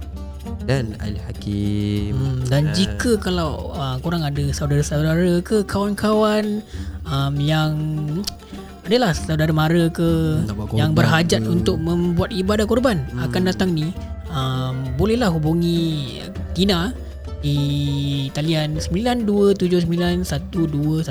dan 0.64 0.96
Al-Hakim. 1.00 2.16
hmm, 2.16 2.48
dan 2.48 2.72
jika 2.72 3.20
kalau 3.20 3.72
uh, 3.76 4.00
korang 4.00 4.24
ada 4.24 4.48
saudara-saudara 4.52 5.40
ke 5.44 5.64
kawan-kawan 5.68 6.64
um, 7.04 7.34
yang 7.36 7.76
adalah 8.84 9.16
saudara 9.16 9.52
mara 9.52 9.88
ke 9.88 10.40
korban 10.44 10.76
yang 10.76 10.92
berhajat 10.92 11.40
untuk 11.48 11.80
membuat 11.80 12.28
ibadah 12.32 12.68
korban 12.68 13.00
akan 13.16 13.48
datang 13.48 13.72
ni 13.72 13.88
um, 14.28 14.84
bolehlah 15.00 15.32
hubungi 15.32 16.20
Tina 16.52 16.92
di 17.44 18.32
talian 18.32 18.80
92791214 18.80 21.04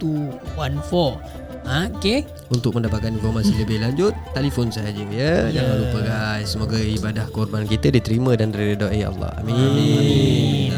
92791214. 0.00 1.46
Ha, 1.66 1.90
okay. 1.98 2.22
Untuk 2.46 2.78
mendapatkan 2.78 3.10
informasi 3.10 3.58
lebih 3.58 3.82
lanjut, 3.82 4.14
telefon 4.30 4.70
sahaja 4.70 5.02
ya. 5.10 5.50
Jangan 5.50 5.76
lupa 5.82 5.98
guys. 6.06 6.46
Semoga 6.54 6.78
ibadah 6.78 7.26
korban 7.34 7.66
kita 7.66 7.90
diterima 7.90 8.38
dan 8.38 8.54
diredai 8.54 9.02
Allah. 9.02 9.34
Amin. 9.42 10.70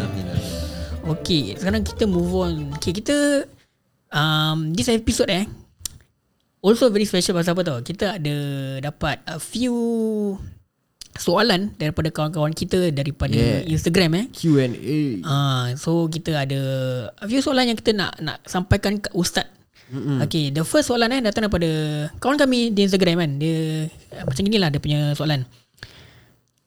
Okay, 1.08 1.56
sekarang 1.56 1.84
kita 1.84 2.08
move 2.08 2.32
on. 2.32 2.72
Okay, 2.80 2.96
kita 2.96 3.44
um, 4.12 4.72
this 4.72 4.88
episode 4.88 5.28
eh 5.28 5.44
also 6.62 6.90
very 6.90 7.06
special 7.06 7.38
pasal 7.38 7.54
apa 7.54 7.62
tau? 7.64 7.78
Kita 7.82 8.18
ada 8.18 8.36
dapat 8.82 9.22
a 9.26 9.38
few 9.38 9.76
soalan 11.18 11.74
daripada 11.74 12.08
kawan-kawan 12.14 12.54
kita 12.54 12.94
daripada 12.94 13.34
Yeah. 13.34 13.66
Instagram 13.74 14.10
eh. 14.14 14.24
Q&A. 14.30 15.00
Ah, 15.26 15.74
so 15.74 16.06
kita 16.06 16.46
ada 16.46 16.60
a 17.18 17.26
few 17.26 17.42
soalan 17.42 17.74
yang 17.74 17.78
kita 17.78 17.90
nak 17.92 18.14
nak 18.22 18.38
sampaikan 18.46 19.02
ke 19.02 19.10
ustaz. 19.12 19.50
Mm-hmm. 19.88 20.18
Okay, 20.28 20.44
the 20.52 20.62
first 20.62 20.92
soalan 20.92 21.16
eh 21.16 21.20
datang 21.24 21.48
daripada 21.48 21.68
kawan 22.20 22.36
kami 22.38 22.70
di 22.70 22.86
Instagram 22.86 23.18
kan. 23.18 23.30
Dia 23.40 23.88
eh, 23.88 24.22
macam 24.22 24.44
inilah 24.46 24.68
dia 24.70 24.80
punya 24.80 25.00
soalan. 25.18 25.48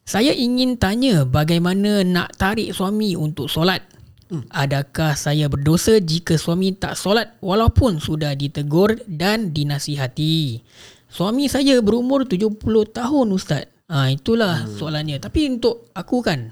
Saya 0.02 0.34
ingin 0.36 0.76
tanya 0.76 1.24
bagaimana 1.24 2.04
nak 2.04 2.36
tarik 2.36 2.74
suami 2.76 3.16
untuk 3.16 3.48
solat. 3.48 3.86
Adakah 4.32 5.20
saya 5.20 5.52
berdosa 5.52 6.00
jika 6.00 6.40
suami 6.40 6.72
tak 6.72 6.96
solat 6.96 7.36
walaupun 7.44 8.00
sudah 8.00 8.32
ditegur 8.32 8.96
dan 9.04 9.52
dinasihati? 9.52 10.64
Suami 11.12 11.52
saya 11.52 11.84
berumur 11.84 12.24
70 12.24 12.56
tahun 12.96 13.28
ustaz. 13.36 13.68
Ah 13.92 14.08
itulah 14.08 14.64
soalannya. 14.72 15.20
Tapi 15.20 15.60
untuk 15.60 15.92
aku 15.92 16.24
kan 16.24 16.48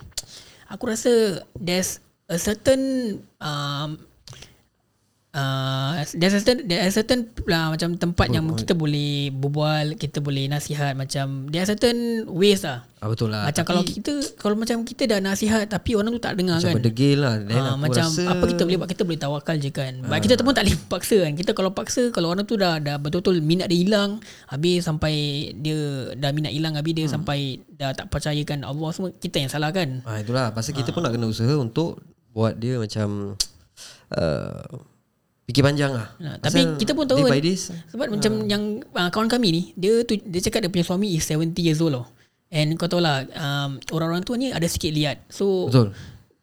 aku 0.68 0.92
rasa 0.92 1.40
there's 1.56 2.04
a 2.28 2.36
certain 2.36 3.16
um, 3.40 3.96
uh, 5.32 5.94
there's 6.16 6.34
a 6.34 6.42
certain 6.42 6.66
there's 6.66 6.90
a 6.90 6.96
certain 6.96 7.30
uh, 7.46 7.70
macam 7.70 7.94
tempat 7.96 8.28
yang 8.30 8.50
kita 8.54 8.74
boleh 8.74 9.30
berbual, 9.30 9.94
kita 9.94 10.20
boleh 10.20 10.46
nasihat 10.46 10.94
macam 10.94 11.46
there 11.48 11.62
are 11.62 11.70
certain 11.70 12.26
ways 12.28 12.66
lah. 12.66 12.86
ah, 13.00 13.08
Betul 13.08 13.32
lah 13.32 13.46
macam 13.46 13.64
kalau 13.64 13.82
kita 13.82 14.12
kalau 14.36 14.56
macam 14.58 14.82
kita 14.84 15.08
dah 15.08 15.20
nasihat 15.20 15.64
tapi 15.66 15.94
orang 15.94 16.12
tu 16.12 16.20
tak 16.20 16.34
dengar 16.36 16.58
Macam 16.58 16.68
kan. 16.68 16.76
berdegil 16.82 17.18
lah 17.22 17.36
Then 17.40 17.62
Ah, 17.62 17.74
aku 17.74 17.82
macam 17.86 18.06
rasa 18.10 18.24
apa 18.28 18.44
kita 18.50 18.62
boleh 18.66 18.78
buat 18.78 18.90
kita 18.90 19.04
boleh 19.06 19.20
tawakal 19.20 19.56
je 19.56 19.70
kan. 19.70 19.94
Uh. 20.02 20.20
kita 20.20 20.34
tu 20.34 20.44
pun 20.44 20.54
tak 20.54 20.64
boleh 20.66 20.78
paksa 20.94 21.18
kan. 21.22 21.34
Kita 21.34 21.52
kalau 21.54 21.72
paksa 21.72 22.02
kalau 22.10 22.28
orang 22.30 22.44
tu 22.44 22.58
dah 22.58 22.82
dah 22.82 22.98
betul-betul 22.98 23.40
minat 23.40 23.70
dia 23.70 23.80
hilang 23.80 24.20
habis 24.46 24.84
sampai 24.84 25.14
dia 25.56 25.78
dah 26.18 26.32
minat 26.34 26.52
hilang 26.52 26.74
habis 26.74 26.92
dia 26.92 27.06
hmm. 27.06 27.14
sampai 27.14 27.40
dah 27.72 27.94
tak 27.94 28.10
percayakan 28.10 28.66
Allah 28.66 28.90
semua 28.92 29.10
kita 29.14 29.38
yang 29.38 29.48
salah 29.48 29.70
kan. 29.70 30.02
ah, 30.04 30.20
Itulah 30.20 30.52
Pasal 30.52 30.74
kita 30.74 30.92
pun 30.92 31.00
nak 31.00 31.14
kena 31.14 31.30
usaha 31.30 31.54
Untuk 31.56 32.02
Buat 32.30 32.60
dia 32.60 32.76
macam 32.78 33.40
uh, 34.20 34.66
Fikir 35.50 35.66
panjang 35.66 35.90
lah 35.90 36.14
Nah, 36.22 36.38
tapi 36.38 36.78
kita 36.78 36.94
pun 36.94 37.10
tahu 37.10 37.26
Day 37.26 37.42
kan, 37.42 37.74
sebab 37.90 38.06
macam 38.14 38.32
yang 38.46 38.86
uh, 38.94 39.10
kawan 39.10 39.26
kami 39.26 39.48
ni 39.50 39.62
dia 39.74 40.06
tu 40.06 40.14
dia 40.22 40.40
cakap 40.46 40.62
dia 40.62 40.70
punya 40.70 40.86
suami 40.86 41.18
is 41.18 41.26
70 41.26 41.58
years 41.58 41.82
old 41.82 41.98
loh. 41.98 42.06
And 42.54 42.78
kau 42.78 42.86
tahu 42.86 43.02
lah 43.02 43.26
um, 43.34 43.82
orang-orang 43.90 44.22
tua 44.22 44.38
ni 44.38 44.54
ada 44.54 44.66
sikit 44.70 44.94
liat. 44.94 45.26
So 45.34 45.70
Betul 45.70 45.98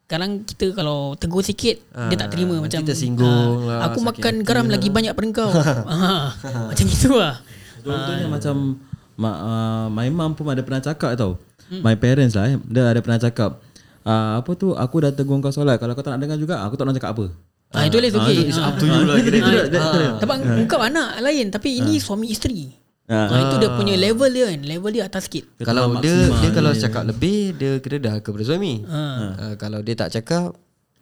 kadang 0.07 0.47
kita 0.47 0.71
kalau 0.71 1.19
tegur 1.19 1.43
sikit 1.43 1.83
dia 1.83 2.15
tak 2.17 2.31
terima 2.31 2.63
macam 2.63 2.79
nanti 2.79 2.95
tersinggung 2.95 3.67
ah, 3.67 3.91
lah, 3.91 3.91
aku 3.91 3.99
makan 4.07 4.35
hati 4.39 4.47
garam 4.47 4.67
lah. 4.71 4.79
lagi 4.79 4.89
banyak 4.95 5.13
pada 5.19 5.27
kau. 5.35 5.51
ah, 5.91 6.31
macam 6.71 6.87
itu 6.87 7.11
lah. 7.11 7.43
Contohnya 7.83 8.27
macam 8.31 8.79
ma, 9.19 9.31
uh, 9.35 9.87
my 9.91 10.07
mum 10.15 10.39
pun 10.39 10.47
ada 10.47 10.63
pernah 10.63 10.79
cakap 10.79 11.19
tau. 11.19 11.43
My 11.67 11.99
parents 11.99 12.39
lah 12.39 12.55
eh, 12.55 12.59
dia 12.71 12.87
ada 12.87 13.03
pernah 13.03 13.19
cakap 13.19 13.59
uh, 14.07 14.39
apa 14.39 14.51
tu 14.55 14.79
aku 14.79 15.03
dah 15.03 15.11
tegur 15.11 15.43
kau 15.43 15.51
solat 15.51 15.83
kalau 15.83 15.99
kau 15.99 16.07
tak 16.07 16.15
nak 16.15 16.23
dengar 16.23 16.39
juga 16.39 16.63
aku 16.63 16.79
tak 16.79 16.87
nak 16.87 16.95
cakap 17.03 17.11
apa. 17.19 17.27
Ah, 17.71 17.83
itu 17.85 17.99
less 17.99 18.15
okay. 18.15 18.47
It's 18.47 18.57
Ah. 18.57 18.71
up 18.71 18.79
to 18.79 18.85
you 18.85 19.03
lah 19.03 19.17
kira 19.19 19.39
kira. 19.39 19.61
Ah, 19.73 20.17
Sebab 20.19 20.37
kau 20.65 20.81
anak 20.81 21.19
lain 21.19 21.51
tapi 21.51 21.77
ini 21.77 21.99
suami 21.99 22.27
isteri. 22.27 22.71
Ah. 23.07 23.27
Ah, 23.27 23.39
itu 23.45 23.55
dia 23.59 23.71
punya 23.71 23.95
level 23.95 24.27
dia 24.29 24.47
kan. 24.49 24.61
Level 24.63 24.91
dia 24.91 25.05
atas 25.05 25.27
sikit. 25.27 25.45
Kalau 25.61 25.99
dia 25.99 26.15
maksimal 26.15 26.41
dia 26.41 26.51
kalau 26.53 26.71
cakap 26.73 27.03
lebih 27.05 27.39
dia 27.55 27.73
kira 27.79 27.97
dah 27.99 28.15
kepada 28.19 28.43
suami. 28.43 28.83
Uh, 28.83 29.55
kalau 29.57 29.79
dia 29.81 29.95
tak 29.95 30.11
cakap 30.13 30.55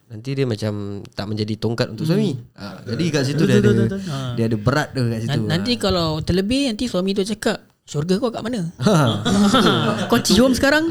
nanti 0.05 0.29
dia 0.31 0.45
macam 0.45 0.73
tak 1.07 1.25
menjadi 1.25 1.53
tongkat 1.55 1.87
untuk 1.89 2.05
suami. 2.05 2.37
Uh, 2.53 2.77
jadi 2.87 3.03
kat 3.09 3.23
situ 3.25 3.43
dia 3.43 3.57
ada 3.57 3.71
dia 4.35 4.45
ada 4.45 4.57
berat 4.57 4.89
dia 4.91 5.01
kat 5.03 5.19
situ. 5.23 5.39
Nan- 5.39 5.49
Nanti 5.49 5.71
kalau 5.75 6.19
terlebih 6.19 6.67
nanti 6.67 6.85
suami 6.85 7.11
tu 7.11 7.23
cakap 7.23 7.57
Syurga 7.85 8.17
kau 8.17 8.33
kat 8.33 8.41
mana? 8.41 8.73
kau 10.09 10.17
cium 10.19 10.49
sekarang? 10.51 10.89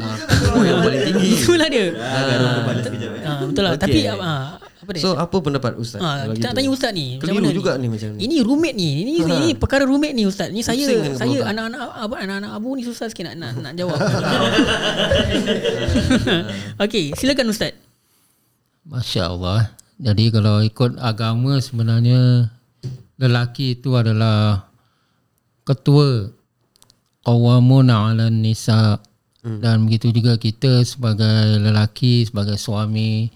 Oh 0.55 0.63
yang 0.63 0.79
paling 0.79 1.03
tinggi. 1.03 1.27
Itulah 1.37 1.67
dia. 1.67 1.91
Ah, 1.91 3.43
betul 3.43 3.63
lah. 3.63 3.75
Tapi 3.75 3.99
ah, 4.07 4.55
apa 4.85 4.91
dia? 4.93 5.01
So 5.01 5.17
apa 5.17 5.37
pendapat 5.41 5.73
ustaz? 5.81 5.97
Kalau 5.97 6.37
kita 6.37 6.45
nak 6.45 6.53
gitu? 6.53 6.57
tanya 6.61 6.69
ustaz 6.69 6.91
ni. 6.93 7.17
Macam 7.17 7.25
Keliru 7.25 7.41
mana 7.41 7.57
juga 7.57 7.71
ni 7.81 7.87
macam 7.89 8.07
ni. 8.13 8.19
Ini 8.21 8.35
roommate 8.45 8.77
ni. 8.77 8.89
Ini 9.01 9.11
ini 9.25 9.49
perkara 9.57 9.83
roommate 9.89 10.13
ni 10.13 10.23
ustaz. 10.29 10.53
Ni 10.53 10.61
saya 10.61 10.85
Pusing 10.85 11.17
saya 11.17 11.37
anak-anak 11.49 11.81
abang 11.97 12.19
anak-anak 12.21 12.51
abu 12.53 12.77
ni 12.77 12.85
susah 12.85 13.09
sikit 13.09 13.33
nak 13.33 13.35
nak, 13.41 13.51
nak 13.65 13.73
jawab. 13.73 13.97
Okey, 16.85 17.17
silakan 17.17 17.49
ustaz. 17.49 17.73
Masya 18.85 19.33
Allah. 19.33 19.73
Jadi 19.97 20.29
kalau 20.29 20.61
ikut 20.61 21.01
agama 21.01 21.57
sebenarnya 21.57 22.53
lelaki 23.17 23.81
itu 23.81 23.97
adalah 23.97 24.69
ketua 25.65 26.29
qawamun 27.25 27.89
'ala 27.89 28.29
nisa 28.29 29.01
dan 29.45 29.85
begitu 29.85 30.09
juga 30.09 30.41
kita 30.41 30.81
sebagai 30.81 31.61
lelaki 31.61 32.25
sebagai 32.25 32.57
suami 32.57 33.29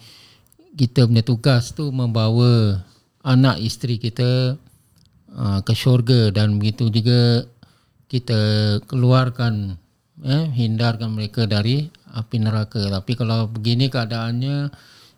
kita 0.80 1.04
punya 1.04 1.24
tugas 1.28 1.76
tu 1.76 1.92
membawa 1.92 2.80
anak 3.20 3.60
isteri 3.60 4.00
kita 4.00 4.56
uh, 5.36 5.60
ke 5.68 5.76
syurga 5.76 6.32
dan 6.32 6.56
begitu 6.56 6.88
juga 6.88 7.44
kita 8.08 8.40
keluarkan 8.88 9.76
eh, 10.24 10.46
hindarkan 10.56 11.12
mereka 11.12 11.44
dari 11.44 11.92
api 12.16 12.38
neraka 12.40 12.88
tapi 12.88 13.12
kalau 13.20 13.52
begini 13.52 13.92
keadaannya 13.92 14.72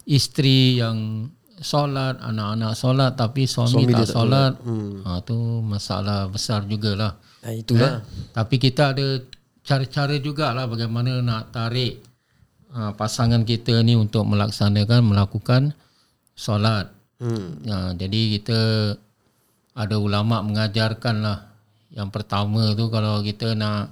isteri 0.09 0.81
yang 0.81 1.29
solat 1.61 2.17
anak-anak 2.25 2.73
solat 2.73 3.13
tapi 3.13 3.45
suami, 3.45 3.85
Suami 3.85 3.93
tak 3.93 4.09
tak 4.09 4.09
solat 4.17 4.53
hmm. 4.65 5.05
ha, 5.05 5.21
tu 5.21 5.37
masalah 5.61 6.25
besar 6.25 6.65
jugalah 6.65 7.21
Ah, 7.41 7.57
itulah. 7.57 8.05
tapi 8.37 8.61
kita 8.61 8.93
ada 8.93 9.17
cara-cara 9.65 10.13
jugalah 10.21 10.69
bagaimana 10.69 11.25
nak 11.25 11.49
tarik 11.49 11.97
uh, 12.75 12.91
pasangan 12.95 13.43
kita 13.43 13.79
ni 13.83 13.95
untuk 13.95 14.27
melaksanakan 14.27 15.03
melakukan 15.03 15.75
solat. 16.35 16.91
Hmm. 17.21 17.61
Uh, 17.63 17.91
jadi 17.95 18.21
kita 18.39 18.59
ada 19.77 19.95
ulama 19.95 20.43
mengajarkan 20.43 21.15
lah 21.23 21.39
yang 21.91 22.07
pertama 22.11 22.71
tu 22.75 22.87
kalau 22.87 23.19
kita 23.23 23.55
nak 23.55 23.91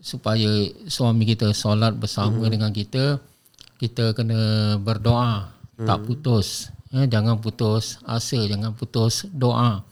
supaya 0.00 0.48
suami 0.88 1.28
kita 1.28 1.52
solat 1.52 1.96
bersama 1.96 2.46
hmm. 2.46 2.52
dengan 2.52 2.70
kita 2.72 3.20
kita 3.78 4.16
kena 4.16 4.74
berdoa 4.80 5.52
hmm. 5.78 5.86
tak 5.86 5.98
putus 6.08 6.72
ya, 6.90 7.04
jangan 7.06 7.38
putus 7.38 8.00
asa 8.04 8.38
jangan 8.48 8.72
putus 8.74 9.28
doa 9.30 9.84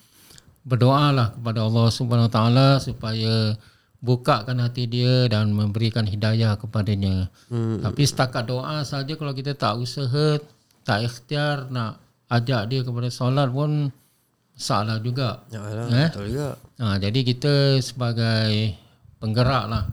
berdoalah 0.66 1.34
kepada 1.38 1.62
Allah 1.62 1.86
Subhanahu 1.92 2.28
Wa 2.30 2.34
Taala 2.34 2.68
supaya 2.82 3.54
bukakan 4.00 4.60
hati 4.62 4.86
dia 4.86 5.26
dan 5.26 5.52
memberikan 5.52 6.04
hidayah 6.04 6.56
kepadanya. 6.60 7.32
Hmm. 7.48 7.80
Tapi 7.80 8.02
setakat 8.04 8.46
doa 8.48 8.84
saja 8.84 9.16
kalau 9.16 9.32
kita 9.32 9.56
tak 9.56 9.80
usaha, 9.80 10.40
tak 10.86 11.06
ikhtiar 11.06 11.70
nak 11.72 11.98
ajak 12.30 12.70
dia 12.70 12.80
kepada 12.82 13.08
solat 13.10 13.48
pun 13.50 13.90
salah 14.56 14.98
juga. 14.98 15.44
Ya 15.52 15.60
lah, 15.60 15.86
Eh? 15.92 16.08
betul 16.10 16.26
juga. 16.32 16.50
Ha, 16.80 16.96
jadi 16.96 17.20
kita 17.22 17.52
sebagai 17.84 18.76
penggerak 19.20 19.64
lah. 19.68 19.84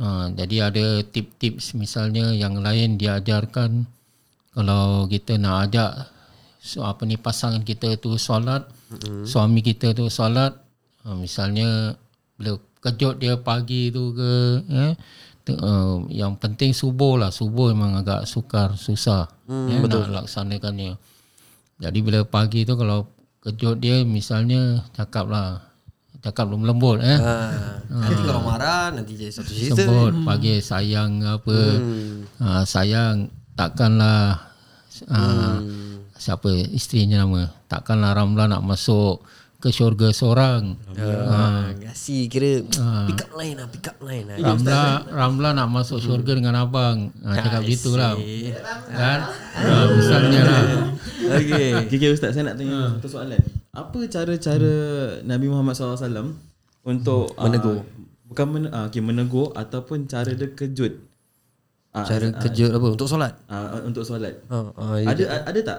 Ha, 0.00 0.32
jadi 0.32 0.72
ada 0.72 0.86
tip-tips 1.04 1.76
misalnya 1.76 2.32
yang 2.32 2.58
lain 2.62 2.96
diajarkan 2.96 3.84
kalau 4.50 5.06
kita 5.06 5.36
nak 5.38 5.70
ajak 5.70 5.92
so 6.60 6.84
apa 6.84 7.08
ni 7.08 7.16
pasangan 7.16 7.64
kita 7.64 7.96
tu 7.96 8.20
solat, 8.20 8.68
mm-hmm. 8.92 9.24
suami 9.24 9.64
kita 9.64 9.96
tu 9.96 10.12
solat, 10.12 10.52
ha, 11.04 11.16
misalnya 11.16 11.96
bila 12.36 12.60
kejut 12.80 13.20
dia 13.20 13.36
pagi 13.36 13.92
tu 13.92 14.16
ke 14.16 14.32
eh, 14.68 14.92
tu, 15.44 15.52
uh, 15.56 16.04
yang 16.08 16.36
penting 16.36 16.72
subuh 16.72 17.20
lah. 17.20 17.30
Subuh 17.32 17.72
memang 17.72 18.00
agak 18.00 18.24
sukar 18.24 18.76
susah 18.76 19.28
mm, 19.48 19.68
eh, 19.68 19.78
nak 19.84 20.24
laksanakannya. 20.24 20.96
Jadi 21.80 21.98
bila 22.04 22.20
pagi 22.28 22.68
tu 22.68 22.76
kalau 22.76 23.08
kejut 23.40 23.80
dia 23.80 24.04
misalnya 24.04 24.84
cakap 24.92 25.32
lah 25.32 25.64
cakap 26.20 26.52
belum 26.52 26.68
lembut 26.68 27.00
eh 27.00 27.16
Ah, 27.16 27.80
nanti 27.88 28.20
kalau 28.28 28.44
marah 28.44 28.92
nanti 28.92 29.16
jadi 29.16 29.32
satu 29.32 29.48
cerita. 29.48 29.80
sebut 29.80 30.12
pagi 30.28 30.60
sayang 30.60 31.24
apa. 31.24 31.58
Ha, 32.44 32.68
sayang 32.68 33.32
takkanlah 33.56 34.36
ha, 35.08 35.20
siapa 36.20 36.52
isterinya 36.76 37.24
nama. 37.24 37.48
Takkanlah 37.64 38.12
Ramla 38.12 38.44
nak 38.52 38.62
masuk 38.62 39.24
ke 39.60 39.68
syurga 39.68 40.08
seorang 40.10 40.74
Ah, 40.96 41.70
kasi 41.76 42.26
kira 42.32 42.64
pick 43.06 43.20
up 43.24 43.32
line 43.36 43.56
lah, 43.60 43.68
pick 43.68 43.86
up 43.86 44.00
line 44.00 44.24
lah. 44.24 44.36
Ramla 44.40 44.80
Ramla 45.08 45.48
nak 45.52 45.68
masuk 45.68 46.00
syurga 46.00 46.32
dengan 46.34 46.56
abang 46.56 47.12
ha, 47.22 47.36
cakap 47.36 47.62
gitulah 47.68 48.16
kan 48.88 49.20
ha, 49.60 49.72
misalnya 49.92 50.40
lah 50.48 50.62
Okey. 51.30 51.86
Okay, 51.86 51.96
okay, 52.00 52.10
Ustaz 52.10 52.34
saya 52.34 52.50
nak 52.50 52.58
tanya 52.58 52.98
satu 52.98 53.06
soalan. 53.06 53.38
Apa 53.70 53.98
cara-cara 54.10 54.74
Nabi 55.22 55.46
Muhammad 55.46 55.78
SAW 55.78 56.34
untuk 56.82 57.30
menegur? 57.38 57.86
bukan 58.26 58.46
men, 58.50 58.64
uh, 58.70 58.86
okay, 58.90 59.02
menegur 59.02 59.54
ataupun 59.54 60.10
cara 60.10 60.30
dia 60.34 60.50
kejut. 60.50 60.98
Ah, 61.90 62.06
Cara 62.06 62.30
kejut 62.30 62.70
apa 62.70 62.86
untuk 62.86 63.10
solat? 63.10 63.34
ah, 63.50 63.82
untuk 63.82 64.06
solat. 64.06 64.38
Ha, 64.46 64.58
ah, 64.78 64.94
ya. 65.02 65.06
Ada 65.10 65.22
ada 65.50 65.60
tak? 65.62 65.78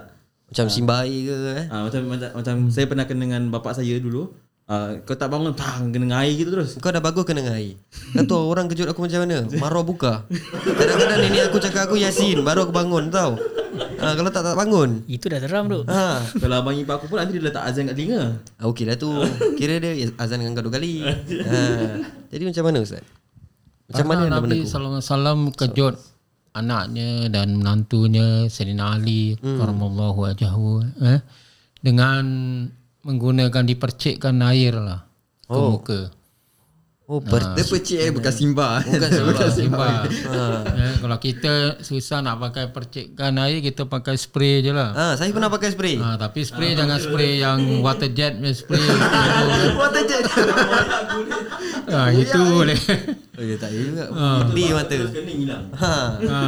Macam 0.52 0.68
simbai 0.68 1.10
ke 1.24 1.36
eh? 1.56 1.66
Ah, 1.72 1.88
macam 1.88 2.12
macam, 2.12 2.30
macam 2.36 2.56
saya 2.68 2.84
pernah 2.84 3.08
kena 3.08 3.24
dengan 3.24 3.48
bapak 3.48 3.72
saya 3.72 3.96
dulu. 3.98 4.36
Ah, 4.72 5.00
kau 5.04 5.16
tak 5.16 5.28
bangun, 5.28 5.52
pang, 5.52 5.92
kena 5.92 6.08
dengan 6.08 6.20
air 6.24 6.32
gitu 6.36 6.48
terus. 6.48 6.80
Kau 6.80 6.92
dah 6.92 7.04
bagus 7.04 7.28
kena 7.28 7.44
dengan 7.44 7.60
air 7.60 7.76
Kau 8.16 8.24
tahu 8.32 8.44
orang 8.56 8.72
kejut 8.72 8.88
aku 8.88 9.04
macam 9.04 9.28
mana 9.28 9.44
Marah 9.60 9.84
buka 9.84 10.24
Kadang-kadang 10.64 11.28
nenek 11.28 11.52
aku 11.52 11.60
cakap 11.60 11.92
aku 11.92 12.00
Yasin 12.00 12.40
Baru 12.40 12.64
aku 12.64 12.72
bangun 12.72 13.12
tau 13.12 13.36
ha, 14.00 14.16
Kalau 14.16 14.32
tak 14.32 14.48
tak 14.48 14.56
bangun 14.56 15.04
Itu 15.12 15.28
dah 15.28 15.44
seram 15.44 15.68
tu. 15.68 15.84
ha. 15.92 16.24
Kalau 16.24 16.56
abang 16.64 16.72
ipar 16.72 17.04
aku 17.04 17.12
pun 17.12 17.20
nanti 17.20 17.36
dia 17.36 17.52
letak 17.52 17.68
azan 17.68 17.92
kat 17.92 18.00
telinga. 18.00 18.40
Ah, 18.64 18.72
Okey 18.72 18.88
dah 18.88 18.96
tu 18.96 19.12
Kira 19.60 19.76
dia 19.76 19.92
azan 20.16 20.40
dengan 20.40 20.56
kau 20.56 20.64
dua 20.64 20.80
kali 20.80 21.04
ha. 21.04 21.60
Jadi 22.32 22.44
macam 22.48 22.64
mana 22.72 22.78
Ustaz? 22.80 23.04
Macam 23.92 24.06
mana 24.08 24.22
Pernah 24.24 24.40
nak 24.40 24.44
Nabi 24.48 24.60
alaihi 24.64 25.04
wasallam 25.04 25.40
kejut 25.52 25.94
anaknya 26.52 27.32
dan 27.32 27.56
menantunya 27.60 28.48
Sayyidina 28.52 29.00
Ali 29.00 29.40
hmm. 29.40 29.58
karamallahu 29.60 30.28
wajhahu 30.28 30.84
eh 31.04 31.20
dengan 31.82 32.24
menggunakan 33.02 33.66
dipercikkan 33.66 34.38
air 34.46 34.78
lah 34.78 35.02
ke 35.50 35.58
Oh. 35.58 35.76
muka. 35.76 36.08
Oh, 37.12 37.20
per, 37.20 37.44
Dia 37.60 37.68
percik 37.68 38.00
eh 38.00 38.08
bukan 38.16 38.32
Simba. 38.32 38.80
bukan 38.80 39.10
sebab 39.20 39.52
Simba. 39.52 40.08
ya, 40.08 40.96
kalau 40.96 41.20
kita 41.20 41.84
susah 41.84 42.24
nak 42.24 42.40
pakai 42.40 42.72
percikkan 42.72 43.36
air 43.36 43.60
kita 43.60 43.84
pakai 43.84 44.16
spray 44.16 44.64
je 44.64 44.72
lah. 44.72 44.96
Ah, 44.96 45.14
saya 45.20 45.28
pernah 45.36 45.52
pakai 45.52 45.76
spray. 45.76 46.00
Ha, 46.00 46.16
tapi 46.16 46.48
spray 46.48 46.72
jangan 46.72 47.04
spray 47.04 47.44
yang 47.44 47.84
water 47.84 48.08
jet 48.16 48.40
punya 48.40 48.56
spray. 48.56 48.80
Water 49.82 50.04
jet. 50.08 50.24
ha, 51.92 52.16
itu 52.16 52.40
boleh. 52.40 52.80
Oh, 53.36 53.44
ya 53.44 53.56
tak 53.60 53.76
ya 53.76 53.82
juga. 53.84 54.04
Di 54.56 54.64
mata. 54.72 54.96
Kening 54.96 55.40
hilang. 55.44 55.66
Ha. 55.76 55.96
Ha. 56.16 56.40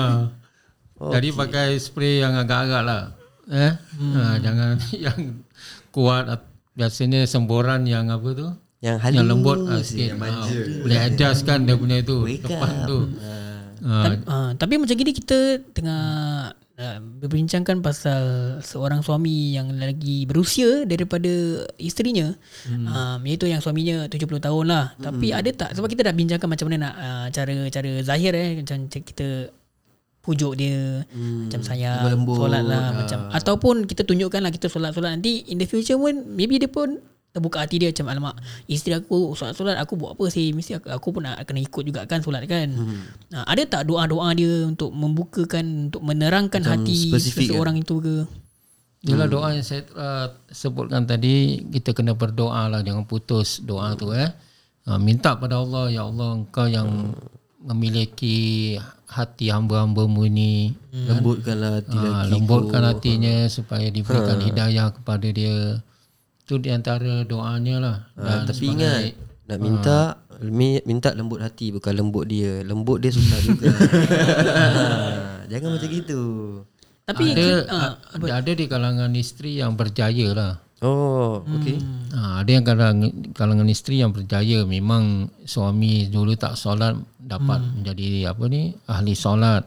Jadi 1.12 1.28
pakai 1.36 1.76
spray 1.76 2.24
yang 2.24 2.40
agak-agak 2.40 2.88
lah. 2.88 3.12
Eh? 3.52 3.74
Ha, 4.00 4.40
jangan 4.40 4.80
yang 5.12 5.44
kuat. 5.92 6.40
Biasanya 6.72 7.28
semboran 7.28 7.84
yang 7.84 8.08
apa 8.08 8.32
tu? 8.32 8.48
Yang 8.84 8.98
halus. 9.00 9.16
Yang 9.16 9.28
lembut 9.32 9.60
ah, 9.64 9.80
sikit. 9.80 10.10
Ha, 10.20 10.28
boleh 10.84 11.00
adjust 11.08 11.42
kan 11.48 11.64
dia 11.64 11.76
punya 11.80 12.04
tu. 12.04 12.28
Wake 12.28 12.44
Depan 12.44 12.84
up. 12.84 12.90
tu. 12.92 13.00
Ha, 13.16 13.32
Uh, 13.84 14.56
tapi 14.56 14.80
macam 14.80 14.96
gini 14.96 15.12
kita 15.12 15.60
tengah 15.76 16.04
uh, 16.56 17.00
berbincangkan 17.20 17.84
pasal 17.84 18.24
seorang 18.64 19.04
suami 19.04 19.60
yang 19.60 19.76
lagi 19.76 20.24
berusia 20.24 20.88
daripada 20.88 21.68
isterinya 21.76 22.32
hmm. 22.64 22.88
um, 22.88 23.20
iaitu 23.28 23.52
yang 23.52 23.60
suaminya 23.60 24.08
70 24.08 24.40
tahun 24.40 24.66
lah 24.72 24.96
hmm. 24.96 25.04
tapi 25.04 25.36
ada 25.36 25.50
tak 25.52 25.70
sebab 25.76 25.92
kita 25.92 26.08
dah 26.08 26.16
bincangkan 26.16 26.48
macam 26.48 26.66
mana 26.72 26.78
nak 26.80 26.96
uh, 26.96 27.28
cara-cara 27.36 27.92
zahir 28.08 28.32
eh 28.40 28.50
macam 28.64 28.88
kita 28.88 29.52
pujuk 30.24 30.56
dia 30.56 31.04
hmm. 31.12 31.52
macam 31.52 31.62
sayang 31.68 32.00
Lembut-lembut, 32.08 32.36
solat 32.40 32.64
lah 32.64 32.80
ah. 32.80 32.92
macam 32.96 33.20
ataupun 33.36 33.76
kita 33.84 34.08
tunjukkan 34.08 34.40
lah 34.40 34.52
kita 34.56 34.72
solat-solat 34.72 35.20
nanti 35.20 35.44
in 35.52 35.60
the 35.60 35.68
future 35.68 36.00
pun 36.00 36.24
maybe 36.40 36.56
dia 36.56 36.72
pun 36.72 37.04
terbuka 37.34 37.66
hati 37.66 37.82
dia 37.82 37.90
macam 37.90 38.14
alamak 38.14 38.36
isteri 38.70 39.02
aku 39.02 39.34
solat-solat 39.34 39.82
aku 39.82 39.98
buat 39.98 40.14
apa 40.14 40.30
sih 40.30 40.54
mesti 40.54 40.78
aku, 40.78 40.88
aku 40.94 41.08
pun 41.18 41.26
nak 41.26 41.42
kena 41.50 41.66
ikut 41.66 41.84
juga 41.84 42.06
kan 42.06 42.22
solat 42.22 42.46
kan? 42.46 42.70
Hmm. 42.70 43.10
ada 43.34 43.62
tak 43.66 43.90
doa-doa 43.90 44.38
dia 44.38 44.70
untuk 44.70 44.94
membukakan 44.94 45.90
untuk 45.90 46.06
menerangkan 46.06 46.62
Macam 46.62 46.86
hati 46.86 47.10
seseorang 47.18 47.82
itu 47.82 47.98
ke? 47.98 48.18
Itulah 49.04 49.28
doa 49.28 49.52
yang 49.52 49.66
saya 49.66 49.84
uh, 50.00 50.32
sebutkan 50.48 51.04
tadi 51.04 51.60
kita 51.68 51.92
kena 51.92 52.16
berdoa 52.16 52.72
lah 52.72 52.80
jangan 52.86 53.04
putus 53.04 53.60
doa 53.60 53.98
tu 54.00 54.16
eh. 54.16 54.32
Uh, 54.88 54.96
minta 55.02 55.36
pada 55.36 55.60
Allah 55.60 55.92
ya 55.92 56.08
Allah 56.08 56.40
engkau 56.40 56.70
yang 56.70 57.12
memiliki 57.60 58.78
hati 59.10 59.52
hamba-hambamu 59.52 60.24
ni 60.32 60.72
Lembutkanlah 60.94 61.84
hati 61.84 61.98
uh, 62.00 62.24
lembutkan 62.32 62.84
hatinya 62.88 63.50
supaya 63.52 63.92
diberikan 63.92 64.40
hidayah 64.40 64.94
kepada 64.96 65.28
dia. 65.34 65.84
Itu 66.54 66.62
di 66.62 66.70
antara 66.70 67.26
doanya 67.26 67.76
lah. 67.82 67.98
Ha, 68.14 68.46
tapi 68.46 68.78
ingat 68.78 69.18
nak 69.50 69.58
minta 69.58 70.22
mi- 70.38 70.86
minta 70.86 71.10
lembut 71.18 71.42
hati 71.42 71.74
bukan 71.74 71.98
lembut 71.98 72.30
dia. 72.30 72.62
Lembut 72.62 73.02
dia 73.02 73.10
susah 73.10 73.42
juga. 73.42 73.74
ha, 73.74 74.66
jangan 75.50 75.74
macam 75.74 75.90
gitu. 75.90 76.22
tapi 77.10 77.34
ada, 77.34 77.66
uh, 77.74 77.92
ada 78.22 78.32
ada 78.38 78.52
di 78.54 78.70
kalangan 78.70 79.10
isteri 79.18 79.58
yang 79.58 79.74
berjaya 79.74 80.30
lah. 80.38 80.54
Oh, 80.86 81.42
okey. 81.58 81.82
Ha, 82.14 82.46
ada 82.46 82.52
yang 82.54 82.62
kalangan, 82.62 83.10
kalangan 83.34 83.66
isteri 83.66 84.06
yang 84.06 84.14
berjaya 84.14 84.62
memang 84.62 85.34
suami 85.50 86.06
dulu 86.14 86.38
tak 86.38 86.54
solat 86.54 86.94
dapat 87.18 87.66
hmm. 87.66 87.72
menjadi 87.82 88.30
apa 88.30 88.44
ni 88.46 88.78
ahli 88.86 89.18
solat. 89.18 89.66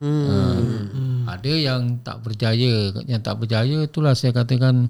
Hmm. 0.00 0.88
Hmm. 0.88 1.28
Ada 1.28 1.52
yang 1.52 2.00
tak 2.00 2.24
berjaya, 2.24 2.96
yang 3.04 3.20
tak 3.20 3.44
berjaya 3.44 3.84
itulah 3.84 4.16
saya 4.16 4.32
katakan 4.32 4.88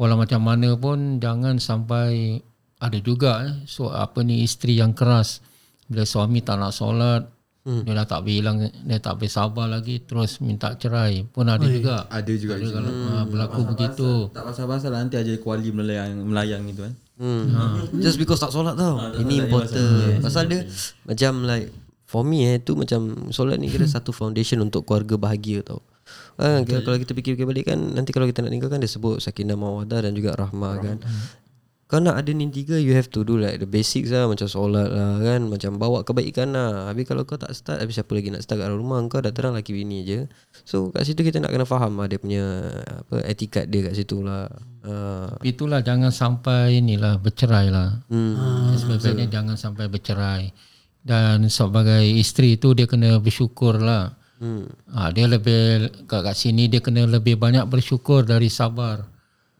walau 0.00 0.16
macam 0.16 0.40
mana 0.40 0.72
pun 0.80 1.20
jangan 1.20 1.60
sampai 1.60 2.40
ada 2.80 2.96
juga 3.04 3.44
eh, 3.44 3.54
so 3.68 3.92
apa 3.92 4.24
ni 4.24 4.40
isteri 4.40 4.80
yang 4.80 4.96
keras 4.96 5.44
bila 5.84 6.08
suami 6.08 6.40
tak 6.40 6.56
nak 6.56 6.72
solat 6.72 7.28
hmm. 7.68 7.84
dia 7.84 7.92
dah 7.92 8.06
tak 8.08 8.24
bilang 8.24 8.64
dia 8.64 8.96
tak 8.96 9.20
boleh 9.20 9.28
sabar 9.28 9.68
lagi 9.68 10.00
terus 10.00 10.40
minta 10.40 10.72
cerai 10.80 11.28
pun 11.28 11.44
ada 11.44 11.68
juga. 11.68 12.08
Ada 12.08 12.32
juga. 12.32 12.56
Ada 12.56 12.68
kalau 12.72 12.90
hmm. 12.90 13.24
berlaku 13.28 13.60
begitu. 13.76 14.10
Tak 14.32 14.44
pasal-pasal 14.48 14.88
lah 14.96 15.04
nanti 15.04 15.20
aja 15.20 15.34
kuali 15.36 15.68
melayang 15.68 16.24
melayang 16.24 16.64
gitu 16.72 16.88
kan. 16.88 16.94
Hmm. 17.20 17.84
Just 18.00 18.16
because 18.16 18.40
tak 18.40 18.56
solat 18.56 18.80
tau. 18.80 18.96
Ini 19.20 19.44
important. 19.44 20.24
Pasal 20.24 20.48
dia 20.48 20.64
macam 21.04 21.44
like 21.44 21.68
for 22.08 22.24
me 22.24 22.48
eh 22.48 22.56
tu 22.56 22.72
macam 22.74 23.28
solat 23.28 23.60
ni 23.60 23.68
kira 23.68 23.84
satu 24.00 24.16
foundation 24.16 24.64
untuk 24.64 24.88
keluarga 24.88 25.20
bahagia 25.20 25.60
tau. 25.60 25.84
Ha, 26.40 26.64
kira, 26.64 26.80
kalau 26.80 26.96
kita 26.96 27.12
fikir-fikir 27.12 27.44
balik 27.44 27.68
kan 27.68 27.76
nanti 27.76 28.16
kalau 28.16 28.24
kita 28.24 28.40
nak 28.40 28.52
nikah 28.52 28.72
kan 28.72 28.80
dia 28.80 28.88
sebut 28.88 29.20
sakinah 29.20 29.56
mawaddah 29.60 30.08
dan 30.08 30.12
juga 30.16 30.32
rahmah 30.36 30.74
kan. 30.80 30.96
Kau 31.90 31.98
nak 31.98 32.22
ada 32.22 32.30
ni 32.30 32.46
tiga 32.54 32.78
You 32.78 32.94
have 32.94 33.10
to 33.10 33.26
do 33.26 33.34
like 33.34 33.58
The 33.58 33.66
basics 33.66 34.14
lah 34.14 34.30
Macam 34.30 34.46
solat 34.46 34.94
lah 34.94 35.18
kan 35.18 35.50
Macam 35.50 35.74
bawa 35.74 36.06
kebaikan 36.06 36.54
lah 36.54 36.86
Habis 36.86 37.02
kalau 37.02 37.26
kau 37.26 37.34
tak 37.34 37.50
start 37.50 37.82
Habis 37.82 37.98
siapa 37.98 38.14
lagi 38.14 38.30
nak 38.30 38.46
start 38.46 38.62
kat 38.62 38.70
rumah 38.70 39.02
Kau 39.10 39.18
dah 39.18 39.34
terang 39.34 39.58
laki 39.58 39.74
bini 39.74 40.06
je 40.06 40.30
So 40.62 40.94
kat 40.94 41.02
situ 41.02 41.26
kita 41.26 41.42
nak 41.42 41.50
kena 41.50 41.66
faham 41.66 41.98
lah 41.98 42.06
Dia 42.06 42.22
punya 42.22 42.46
apa 42.86 43.26
Etikat 43.26 43.66
dia 43.66 43.90
kat 43.90 43.98
situ 43.98 44.22
lah 44.22 44.46
uh, 44.86 45.34
Itulah 45.42 45.82
jangan 45.82 46.14
sampai 46.14 46.78
inilah 46.80 47.18
bercerai 47.20 47.66
lah. 47.74 48.00
hmm. 48.06 48.76
Sebaiknya 48.78 49.26
jangan 49.28 49.56
sampai 49.58 49.90
bercerai. 49.90 50.52
Dan 51.00 51.48
sebagai 51.48 52.04
isteri 52.04 52.60
tu 52.60 52.76
dia 52.76 52.84
kena 52.84 53.16
bersyukur 53.20 53.80
lah. 53.80 54.19
Hmm. 54.40 54.64
Ha, 54.88 55.12
dia 55.12 55.28
lebih 55.28 55.92
kat, 56.08 56.24
kat 56.24 56.32
sini 56.34 56.64
dia 56.64 56.80
kena 56.80 57.04
lebih 57.04 57.36
banyak 57.36 57.68
bersyukur 57.68 58.24
dari 58.24 58.48
sabar. 58.48 59.04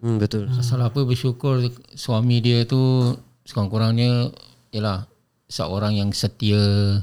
Hmm, 0.01 0.17
betul. 0.17 0.49
Pasal 0.49 0.81
apa 0.81 1.05
bersyukur 1.05 1.61
suami 1.93 2.41
dia 2.41 2.65
tu 2.65 3.13
sekurang-kurangnya 3.45 4.33
ialah 4.73 5.05
seorang 5.53 6.01
yang 6.01 6.11
setia 6.17 6.97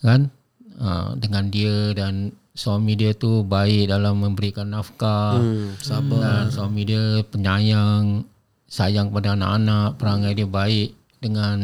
kan 0.00 0.32
ha, 0.80 1.12
dengan 1.12 1.52
dia 1.52 1.92
dan 1.92 2.32
suami 2.56 2.96
dia 2.96 3.12
tu 3.12 3.44
baik 3.44 3.92
dalam 3.92 4.24
memberikan 4.24 4.72
nafkah 4.72 5.36
Hmm, 5.36 5.76
sabar. 5.76 6.20
dan 6.24 6.44
suami 6.48 6.88
dia 6.88 7.20
penyayang 7.28 8.24
sayang 8.64 9.12
pada 9.12 9.36
anak-anak 9.36 10.00
perangai 10.00 10.32
dia 10.32 10.48
baik 10.48 10.96
dengan 11.20 11.58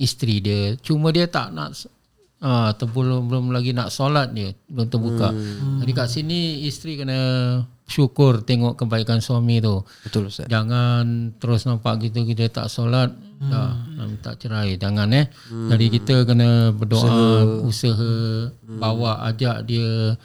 isteri 0.00 0.40
dia 0.40 0.62
cuma 0.80 1.12
dia 1.12 1.28
tak 1.28 1.52
nak 1.52 1.76
ah 2.44 2.76
ha, 2.76 2.84
belum 2.84 3.32
belum 3.32 3.44
lagi 3.56 3.72
nak 3.72 3.88
solat 3.88 4.36
dia 4.36 4.52
belum 4.68 4.92
terbuka 4.92 5.32
hmm. 5.32 5.80
jadi 5.80 5.92
kat 5.96 6.08
sini 6.12 6.68
isteri 6.68 7.00
kena 7.00 7.16
syukur 7.88 8.44
tengok 8.44 8.76
kebaikan 8.76 9.24
suami 9.24 9.64
tu 9.64 9.80
Betul 10.04 10.28
Ustaz. 10.28 10.44
jangan 10.52 11.32
terus 11.40 11.64
nampak 11.64 12.04
gitu 12.04 12.28
kita 12.28 12.52
tak 12.52 12.68
solat 12.68 13.16
hmm. 13.16 13.48
dah 13.48 13.72
nak 13.96 14.06
minta 14.12 14.30
cerai 14.36 14.76
jangan 14.76 15.08
eh 15.16 15.32
hmm. 15.32 15.72
jadi 15.72 15.86
kita 15.88 16.14
kena 16.28 16.76
berdoa 16.76 17.00
usaha, 17.64 17.64
usaha 17.64 18.12
hmm. 18.52 18.76
bawa 18.76 19.24
ajak 19.32 19.64
dia 19.64 20.20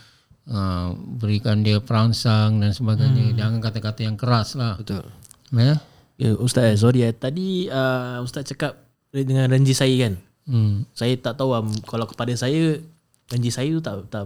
uh, 0.51 0.87
berikan 1.23 1.63
dia 1.63 1.79
perangsang 1.79 2.59
dan 2.59 2.75
sebagainya 2.75 3.31
hmm. 3.31 3.37
jangan 3.39 3.59
kata-kata 3.63 4.03
yang 4.03 4.19
keras 4.19 4.59
lah 4.59 4.75
Betul. 4.75 5.07
eh 5.55 5.79
Ya, 6.19 6.35
Ustaz, 6.35 6.67
eh, 6.67 6.75
sorry 6.75 7.07
eh. 7.07 7.15
Tadi 7.15 7.71
uh, 7.71 8.19
Ustaz 8.19 8.43
cakap 8.51 8.75
dengan 9.07 9.47
janji 9.47 9.71
saya 9.71 9.95
kan. 10.03 10.19
Hmm. 10.49 10.89
Saya 10.91 11.13
tak 11.15 11.33
tahu 11.35 11.53
um, 11.53 11.69
kalau 11.83 12.03
kepada 12.03 12.33
saya 12.33 12.81
janji 13.25 13.49
saya 13.49 13.69
tu 13.69 13.79
tak 13.79 14.09
tak 14.09 14.25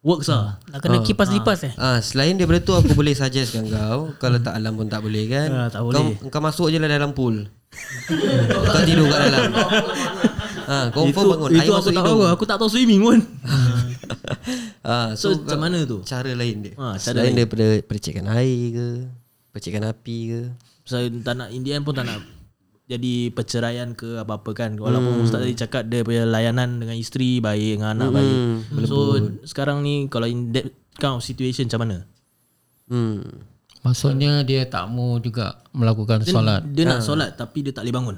works 0.00 0.28
lah. 0.28 0.60
nak 0.68 0.78
kena 0.78 1.00
kipas 1.00 1.28
lipas 1.28 1.58
eh 1.62 1.72
Ah, 1.74 1.98
selain 1.98 2.32
daripada 2.32 2.60
tu 2.60 2.70
aku 2.70 2.92
boleh 2.92 3.12
suggestkan 3.12 3.66
kau 3.66 4.14
kalau 4.14 4.38
tak 4.38 4.54
alam 4.54 4.72
pun 4.72 4.86
tak 4.86 5.00
boleh 5.00 5.26
kan. 5.26 5.48
Ah, 5.50 5.66
tak 5.66 5.80
kau, 5.80 5.90
boleh. 5.90 6.14
kau 6.24 6.40
masuk 6.40 6.68
je 6.68 6.76
lah 6.76 6.86
dalam 6.86 7.10
pool. 7.10 7.48
kau 8.64 8.82
tidur 8.84 9.06
kat 9.06 9.20
dalam. 9.24 9.42
Ha, 10.64 10.76
confirm 10.90 11.26
bangun. 11.30 11.50
itu 11.52 11.60
Air 11.62 11.72
aku 11.74 11.82
tak 11.82 11.92
hidung. 11.92 12.06
tahu. 12.06 12.20
Aku 12.30 12.44
tak 12.46 12.56
tahu 12.56 12.70
swimming 12.70 13.00
pun. 13.00 13.18
Ah, 14.80 15.16
So, 15.16 15.32
so, 15.32 15.40
macam 15.40 15.60
mana 15.64 15.78
tu? 15.82 16.04
Cara 16.04 16.28
lain 16.30 16.60
dia. 16.60 16.72
Ah, 16.76 16.94
cara 16.94 17.16
Selain 17.16 17.32
lain. 17.32 17.36
daripada 17.40 17.66
percikan 17.82 18.28
air 18.30 18.60
ke, 18.70 18.88
percikan 19.48 19.82
api 19.82 20.18
ke. 20.28 20.40
Saya 20.84 21.08
tak 21.24 21.34
nak 21.34 21.48
Indian 21.48 21.80
pun 21.80 21.96
tak 21.96 22.04
nak 22.04 22.20
jadi 22.84 23.14
perceraian 23.30 23.92
ke 23.92 24.18
apa-apa 24.18 24.52
kan. 24.52 24.76
Walaupun 24.76 25.12
Hmm. 25.14 25.24
Ustaz 25.24 25.40
tadi 25.40 25.54
cakap 25.54 25.86
dia 25.86 26.00
punya 26.00 26.22
layanan 26.22 26.76
dengan 26.76 26.94
isteri 26.94 27.38
baik, 27.38 27.80
dengan 27.80 27.96
anak 27.96 28.10
baik. 28.10 28.36
So 28.84 28.96
sekarang 29.42 29.80
ni 29.80 30.06
kalau 30.06 30.24
in 30.24 30.52
that 30.52 30.68
kind 30.94 31.16
of 31.16 31.22
situation 31.22 31.66
macam 31.66 31.80
mana? 31.82 31.96
Hmm. 32.84 33.24
maksudnya 33.80 34.40
dia 34.40 34.64
tak 34.64 34.88
mau 34.88 35.16
juga 35.16 35.60
melakukan 35.70 36.20
solat 36.22 36.64
Dia 36.66 36.84
nak 36.86 37.00
solat 37.00 37.32
tapi 37.34 37.60
dia 37.60 37.72
tak 37.72 37.84
boleh 37.84 37.92
bangun. 37.94 38.16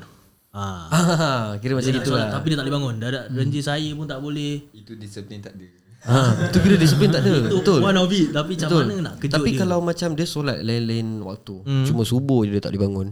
Ah. 0.50 0.86
Ah, 0.88 1.46
kira 1.58 1.74
macam 1.74 1.86
Dia 1.86 1.98
gitu 1.98 2.10
lah. 2.12 2.30
tapi 2.30 2.46
dia 2.48 2.56
tak 2.56 2.64
boleh 2.64 2.76
bangun. 2.76 2.94
Dah 2.96 3.08
ada 3.08 3.20
janji 3.28 3.60
saya 3.60 3.90
pun 3.92 4.06
tak 4.06 4.18
boleh. 4.18 4.66
Itu 4.72 4.94
disiplin 4.94 5.38
tak 5.38 5.52
ada. 5.52 5.66
Ha, 6.06 6.18
tu 6.48 6.58
kira 6.58 6.74
disiplin 6.76 7.10
tak 7.10 7.20
ada. 7.20 7.34
Itu 7.44 7.58
Betul. 7.60 7.80
one 7.82 7.98
of 7.98 8.08
it. 8.08 8.30
Tapi 8.30 8.54
macam 8.54 8.68
Betul. 8.68 8.82
mana 8.84 8.94
nak 9.02 9.14
kejut 9.18 9.34
Tapi 9.36 9.50
dia? 9.50 9.58
kalau 9.58 9.78
macam 9.80 10.08
dia 10.12 10.24
solat 10.24 10.58
lain-lain 10.60 11.06
waktu, 11.20 11.54
cuma 11.84 12.02
subuh 12.02 12.40
je 12.42 12.50
dia 12.52 12.62
tak 12.62 12.70
boleh 12.70 12.82
bangun. 12.82 13.08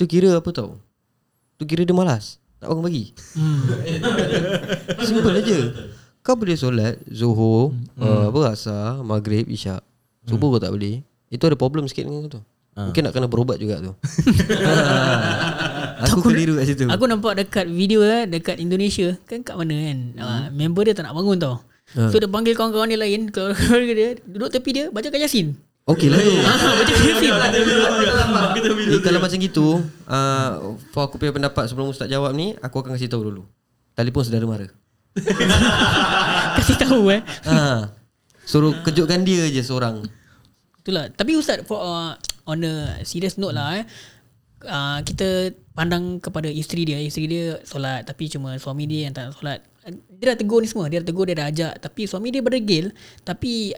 Tu 0.00 0.08
kira 0.08 0.32
apa 0.32 0.48
tau? 0.48 0.80
Tu 1.60 1.68
kira 1.68 1.84
dia 1.84 1.92
malas. 1.92 2.40
Tak 2.56 2.72
bangun 2.72 2.88
pagi. 2.88 3.12
Simple 5.04 5.36
aja. 5.36 5.58
Kau 6.20 6.36
boleh 6.36 6.56
solat 6.56 7.00
Zuhur 7.08 7.72
uh, 7.96 8.28
Apa 8.28 8.52
Asar 8.52 9.00
Maghrib 9.00 9.48
Isyak 9.48 9.80
Subuh 10.28 10.52
kau 10.52 10.60
tak 10.60 10.68
boleh 10.68 11.00
Itu 11.32 11.48
ada 11.48 11.56
problem 11.56 11.88
sikit 11.88 12.04
dengan 12.04 12.28
tu 12.28 12.40
Mungkin 12.76 13.08
nak 13.08 13.16
kena 13.16 13.24
berobat 13.24 13.56
juga 13.56 13.80
tu 13.80 13.96
Aku 16.04 16.20
keliru 16.20 16.60
kat 16.60 16.64
situ 16.68 16.84
Aku 16.92 17.08
nampak 17.08 17.40
dekat 17.40 17.72
video 17.72 18.04
eh, 18.04 18.28
dekat 18.28 18.60
Indonesia 18.60 19.16
kan 19.24 19.40
kat 19.40 19.56
mana 19.56 19.72
kan. 19.72 19.98
Hmm. 20.16 20.20
Uh, 20.20 20.44
member 20.52 20.88
dia 20.88 20.96
tak 20.96 21.08
nak 21.08 21.16
bangun 21.16 21.36
tau. 21.36 21.60
So 21.92 22.16
dia 22.16 22.30
panggil 22.30 22.56
kawan-kawan 22.56 22.88
dia 22.88 22.96
lain, 22.96 23.28
kawan-kawan 23.28 23.84
dia 23.92 24.16
duduk 24.24 24.48
tepi 24.48 24.70
dia 24.72 24.84
baca 24.88 25.12
kat 25.12 25.20
Yasin. 25.20 25.60
Okey 25.90 26.08
lah 26.08 26.18
tu 26.22 26.34
baca 26.38 26.92
kat 26.94 27.04
Yasin. 27.06 27.32
Eh, 28.90 29.00
Kalau 29.02 29.18
macam 29.18 29.38
gitu 29.40 29.66
uh, 30.06 30.50
For 30.94 31.10
aku 31.10 31.18
punya 31.18 31.34
pendapat 31.34 31.66
Sebelum 31.66 31.90
Ustaz 31.90 32.06
jawab 32.06 32.30
ni 32.36 32.54
Aku 32.62 32.78
akan 32.78 32.94
kasih 32.94 33.10
tahu 33.10 33.26
dulu 33.26 33.42
Telefon 33.98 34.22
saudara 34.22 34.46
mara 34.46 34.68
Kasih 36.58 36.76
tahu 36.78 37.10
eh. 37.10 37.20
ha. 37.50 37.90
Suruh 38.46 38.74
kejutkan 38.86 39.26
dia 39.26 39.50
je 39.50 39.62
seorang 39.66 40.06
Itulah. 40.80 41.12
Tapi 41.12 41.36
Ustaz 41.36 41.60
for 41.68 41.76
uh, 41.76 42.16
on 42.48 42.64
a 42.64 43.04
serious 43.04 43.36
note 43.36 43.52
lah 43.52 43.84
eh. 43.84 43.86
Uh, 44.60 45.00
kita 45.04 45.52
pandang 45.76 46.20
kepada 46.20 46.48
isteri 46.48 46.88
dia. 46.88 46.96
Isteri 47.00 47.26
dia 47.28 47.44
solat 47.68 48.08
tapi 48.08 48.32
cuma 48.32 48.56
suami 48.56 48.88
dia 48.88 49.08
yang 49.08 49.14
tak 49.14 49.36
solat. 49.36 49.60
Dia 50.20 50.32
dah 50.32 50.36
tegur 50.40 50.64
ni 50.64 50.68
semua. 50.68 50.88
Dia 50.88 51.00
dah 51.04 51.08
tegur, 51.12 51.28
dia 51.28 51.36
dah 51.36 51.48
ajak. 51.48 51.72
Tapi 51.80 52.08
suami 52.08 52.32
dia 52.32 52.40
berdegil. 52.44 52.92
Tapi 53.24 53.76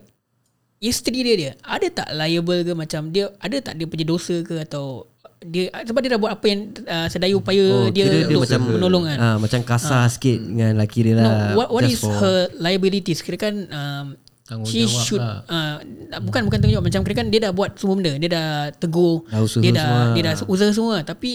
isteri 0.83 1.23
dia 1.23 1.35
dia 1.35 1.53
ada 1.63 1.87
tak 1.87 2.09
liable 2.13 2.61
ke 2.61 2.73
macam 2.75 3.07
dia 3.09 3.31
ada 3.39 3.57
tak 3.63 3.75
dia 3.75 3.87
punya 3.87 4.03
dosa 4.05 4.43
ke 4.43 4.59
atau 4.61 5.07
dia 5.41 5.71
sebab 5.81 5.99
dia 5.99 6.11
dah 6.13 6.21
buat 6.21 6.33
apa 6.33 6.45
yang 6.45 6.61
uh, 6.83 7.07
sedaya 7.07 7.31
upaya 7.33 7.89
dia, 7.89 8.03
kira 8.05 8.19
dia 8.21 8.27
untuk 8.33 8.47
macam 8.47 8.61
menolong 8.69 9.05
kan. 9.05 9.19
ah, 9.19 9.37
Macam 9.37 9.61
kasar 9.61 10.07
sikit 10.09 10.39
Dengan 10.39 10.75
laki 10.77 10.99
dia 11.01 11.13
No, 11.13 11.21
lah 11.21 11.55
what, 11.57 11.69
what 11.69 11.83
Just 11.83 11.99
is 11.99 12.01
for- 12.01 12.15
her 12.17 12.37
liabilities? 12.57 13.19
Kira 13.21 13.39
kan 13.41 13.55
um, 13.67 14.07
she 14.63 14.87
should 14.87 15.19
lah. 15.19 15.43
uh, 15.45 15.75
bukan 16.21 16.47
bukan 16.47 16.59
tanggungjawab 16.59 16.87
macam 16.87 17.03
kira 17.03 17.15
kan 17.17 17.27
dia 17.27 17.41
dah 17.41 17.51
buat 17.51 17.75
semua 17.75 17.95
benda. 17.97 18.13
Dia 18.17 18.31
dah 18.31 18.49
tegur, 18.77 19.27
Dah 19.27 19.41
usaha 19.41 19.59
dia 19.59 19.71
dah 19.73 19.83
semua. 19.83 20.03
dia 20.13 20.23
dah 20.23 20.35
usaha 20.45 20.71
semua 20.71 20.97
tapi 21.01 21.31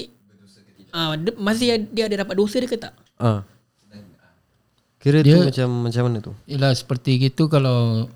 uh, 0.89 1.13
dia, 1.17 1.31
masih 1.35 1.65
dia 1.89 2.03
ada 2.05 2.15
dapat 2.21 2.35
dosa 2.37 2.55
dia 2.57 2.69
ke 2.69 2.77
tak? 2.77 2.93
ah. 3.17 3.43
Kira 4.97 5.19
Dia- 5.19 5.35
tu 5.35 5.45
macam 5.45 5.67
Macam 5.83 6.01
mana 6.03 6.17
tu 6.19 6.31
Yalah 6.45 6.73
seperti 6.73 7.21
gitu 7.21 7.47
kalau 7.47 8.07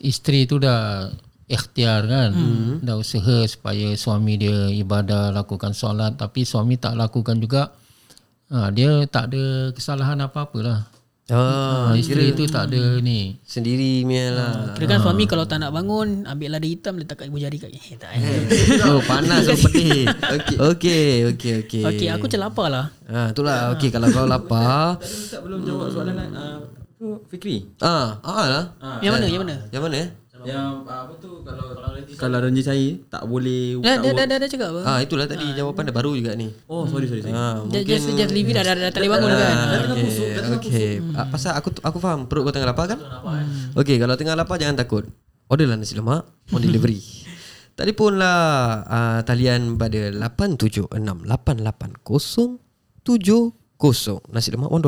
isteri 0.00 0.46
tu 0.46 0.62
dah 0.62 1.10
ikhtiar 1.44 2.08
kan? 2.08 2.30
Hmm. 2.32 2.80
dah 2.80 2.96
usaha 2.96 3.44
supaya 3.44 3.92
suami 3.98 4.40
dia 4.40 4.70
ibadah 4.72 5.34
lakukan 5.34 5.74
solat. 5.74 6.16
Tapi 6.16 6.46
suami 6.46 6.78
tak 6.78 6.96
lakukan 6.96 7.42
juga 7.42 7.74
ha, 8.54 8.70
dia 8.70 9.04
tak 9.10 9.32
ada 9.32 9.74
kesalahan 9.74 10.18
apa-apa 10.22 10.58
lah 10.60 10.80
ah, 11.32 11.88
ha, 11.88 11.96
isteri 11.96 12.36
tu 12.36 12.44
tak 12.44 12.68
ada 12.68 13.00
ni. 13.00 13.40
Sendiri 13.48 14.04
punya 14.04 14.26
lah. 14.28 14.52
Kira 14.76 14.96
kan 14.96 15.00
suami 15.00 15.24
kalau 15.24 15.48
tak 15.48 15.64
nak 15.64 15.72
bangun 15.72 16.28
ambil 16.28 16.48
lada 16.52 16.68
hitam 16.68 17.00
letak 17.00 17.24
kat 17.24 17.32
ibu 17.32 17.40
jari 17.40 17.56
kat 17.56 17.72
eh, 17.72 17.96
tak 17.96 18.10
eh. 18.12 18.20
Oh 18.92 19.00
panas 19.00 19.48
oh 19.48 19.56
pedih. 19.56 20.04
Okey 20.12 20.52
Okey 20.60 21.08
Okey 21.32 21.52
Okey. 21.64 21.84
Okey, 21.88 22.08
aku 22.12 22.28
macam 22.28 22.40
lapar 22.44 22.68
lah. 22.68 22.86
Ah, 23.08 23.32
itulah. 23.32 23.72
Okey 23.72 23.88
kalau 23.88 24.12
kau 24.12 24.28
lapar. 24.28 25.00
Ustaz 25.00 25.40
belum 25.40 25.64
jawab 25.64 25.88
soalan 25.88 26.16
uh, 26.36 26.60
Fikri 27.26 27.74
Ah, 27.78 28.18
ah 28.20 28.46
lah. 28.46 28.64
Yang 29.00 29.12
mana? 29.14 29.26
Yang 29.26 29.42
mana? 29.42 29.54
Yang 29.68 29.82
mana? 29.82 29.96
eh? 29.98 30.08
Yang 30.44 30.60
ah, 30.84 31.08
apa 31.08 31.12
tu 31.16 31.40
kalau 31.40 31.72
kalau 32.20 32.38
renji 32.38 32.60
cair 32.60 33.00
tak 33.08 33.24
boleh 33.24 33.80
Dah 33.80 33.96
tak 33.96 33.98
dah 34.04 34.12
dah, 34.12 34.26
dah, 34.28 34.36
dah 34.36 34.48
cakap 34.48 34.68
apa? 34.76 34.80
Ah, 34.84 34.98
itulah 35.00 35.24
tadi 35.24 35.56
jawapan 35.56 35.88
dah 35.88 35.94
baru 35.94 36.12
juga 36.12 36.36
ni. 36.36 36.52
Oh 36.68 36.84
sorry 36.84 37.08
sorry 37.08 37.24
sorry. 37.24 37.32
Ah, 37.32 37.64
Just, 37.64 37.88
just, 37.88 38.12
just 38.12 38.28
leave 38.28 38.44
it 38.44 38.52
dah, 38.52 38.60
dah, 38.60 38.76
dah, 38.76 38.92
tak 38.92 39.00
boleh 39.00 39.12
bangun 39.16 39.30
kan. 39.32 39.56
Okey. 39.88 40.04
Okey. 40.60 40.92
Ah, 41.16 41.26
pasal 41.32 41.56
aku 41.56 41.72
aku 41.80 41.96
faham 41.96 42.28
perut 42.28 42.44
kau 42.44 42.52
tengah 42.52 42.68
lapar 42.68 42.92
kan? 42.92 43.00
Okey, 43.72 43.96
kalau 43.96 44.20
tengah 44.20 44.36
lapar 44.36 44.60
jangan 44.60 44.76
takut. 44.76 45.08
Orderlah 45.48 45.80
nasi 45.80 45.96
lemak 45.96 46.28
on 46.52 46.60
delivery. 46.64 47.00
Telefonlah 47.74 48.38
uh, 48.86 49.20
talian 49.24 49.74
pada 49.74 50.12
87688070 50.12 52.60
nasi 54.30 54.48
lemak 54.52 54.70
1 54.70 54.78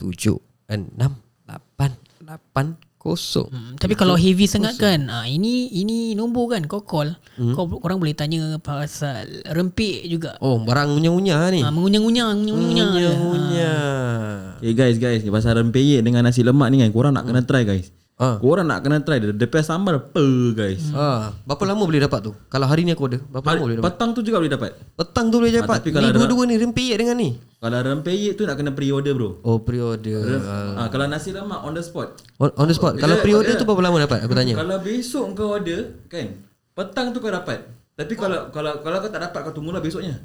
876880 0.00 2.88
Hmm, 3.00 3.80
tapi 3.80 3.96
kalau 3.96 4.12
heavy 4.12 4.44
sangat 4.44 4.76
kan 4.76 5.08
ah 5.08 5.24
ini 5.24 5.72
ini 5.72 6.12
nombor 6.12 6.52
kan 6.52 6.60
kau 6.64 6.80
call 6.80 7.16
Hmm. 7.32 7.56
kau 7.56 7.64
orang 7.80 7.96
boleh 7.96 8.12
tanya 8.12 8.60
pasal 8.60 9.24
rempik 9.46 10.04
juga 10.04 10.36
Oh, 10.36 10.60
barang 10.60 10.92
unyah-unyah 10.92 11.40
ni. 11.48 11.60
ah 11.60 11.72
mengunyah-unyah 11.72 12.24
mengunyah-unyah 12.28 13.12
Unyah-unyah. 13.16 14.60
Okay 14.60 14.72
guys 14.74 14.96
guys 14.96 15.20
ni 15.24 15.28
pasal 15.28 15.56
rempeyek 15.56 16.00
dengan 16.02 16.22
nasi 16.22 16.40
lemak 16.40 16.68
ni 16.68 16.78
kan 16.78 16.90
korang 16.90 17.10
nak 17.10 17.24
kena 17.24 17.40
try 17.40 17.64
guys. 17.64 17.88
Ah. 18.20 18.36
Korang 18.36 18.68
nak 18.68 18.84
kena 18.84 19.00
try 19.00 19.16
dia. 19.16 19.32
Depan 19.32 19.64
sambal 19.64 19.96
apa 19.96 20.20
guys. 20.52 20.92
Ah, 20.92 21.32
berapa 21.42 21.64
lama 21.64 21.88
boleh 21.88 22.04
dapat 22.04 22.20
tu? 22.20 22.36
Kalau 22.46 22.68
hari 22.68 22.84
ni 22.84 22.92
aku 22.92 23.08
order, 23.08 23.24
berapa 23.24 23.46
lama 23.48 23.62
boleh 23.64 23.76
dapat? 23.80 23.86
Petang 23.88 24.10
tu 24.12 24.20
juga 24.20 24.36
boleh 24.36 24.52
dapat. 24.52 24.70
Petang 24.92 25.26
tu 25.26 25.36
boleh 25.40 25.52
dapat. 25.56 25.72
Ah, 25.72 25.80
tapi 25.80 25.88
kalau 25.88 26.04
ni 26.04 26.12
ada- 26.12 26.18
dua-dua 26.20 26.42
ni 26.44 26.54
rempeyek 26.54 26.96
dengan 27.00 27.16
ni. 27.16 27.28
Kalau 27.56 27.80
rempeyek 27.80 28.36
tu 28.36 28.44
nak 28.44 28.60
kena 28.60 28.70
pre-order 28.70 29.16
bro. 29.16 29.40
Oh, 29.40 29.56
pre-order. 29.58 30.36
Ah, 30.76 30.92
kalau 30.92 31.08
nasi 31.08 31.32
lemak 31.32 31.64
on 31.64 31.72
the 31.72 31.80
spot. 31.80 32.20
On, 32.36 32.52
on 32.54 32.68
the 32.68 32.76
spot. 32.76 33.00
Kalau 33.00 33.16
Dia- 33.16 33.24
pre-order 33.24 33.56
dia- 33.56 33.60
tu 33.60 33.64
berapa 33.64 33.80
lama 33.80 33.96
dapat? 33.98 34.20
Aku 34.20 34.36
tanya. 34.36 34.52
Kalau 34.54 34.76
besok 34.78 35.24
kau 35.32 35.56
order 35.56 35.80
kan, 36.06 36.44
petang 36.70 37.16
tu 37.16 37.18
kau 37.18 37.32
dapat. 37.32 37.64
Tapi 37.96 38.12
kalau 38.14 38.48
kalau 38.48 38.80
kalau 38.80 38.96
kau 38.98 39.08
tak 39.08 39.20
dapat 39.22 39.40
kau 39.42 39.52
tunggulah 39.52 39.80
besoknya. 39.80 40.20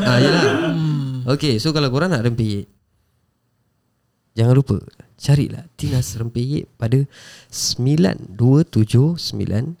ah, 0.00 0.18
yalah. 0.18 0.70
Okay, 1.34 1.58
so 1.58 1.70
kalau 1.70 1.90
korang 1.90 2.14
nak 2.14 2.22
rempeyek, 2.22 2.70
jangan 4.32 4.54
lupa 4.54 4.78
carilah 5.20 5.68
Tinas 5.76 6.16
Rempeyek 6.16 6.72
pada 6.80 7.04
92791214. 7.52 9.76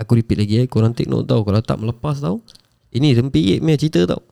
Aku 0.00 0.16
repeat 0.16 0.40
lagi 0.40 0.64
eh, 0.64 0.66
korang 0.66 0.96
take 0.96 1.12
note 1.12 1.28
tau. 1.28 1.44
Kalau 1.44 1.60
tak 1.60 1.76
melepas 1.76 2.24
tau. 2.24 2.40
Ini 2.90 3.14
Rempeyek 3.20 3.60
punya 3.60 3.76
cerita 3.76 4.08
tau. 4.08 4.24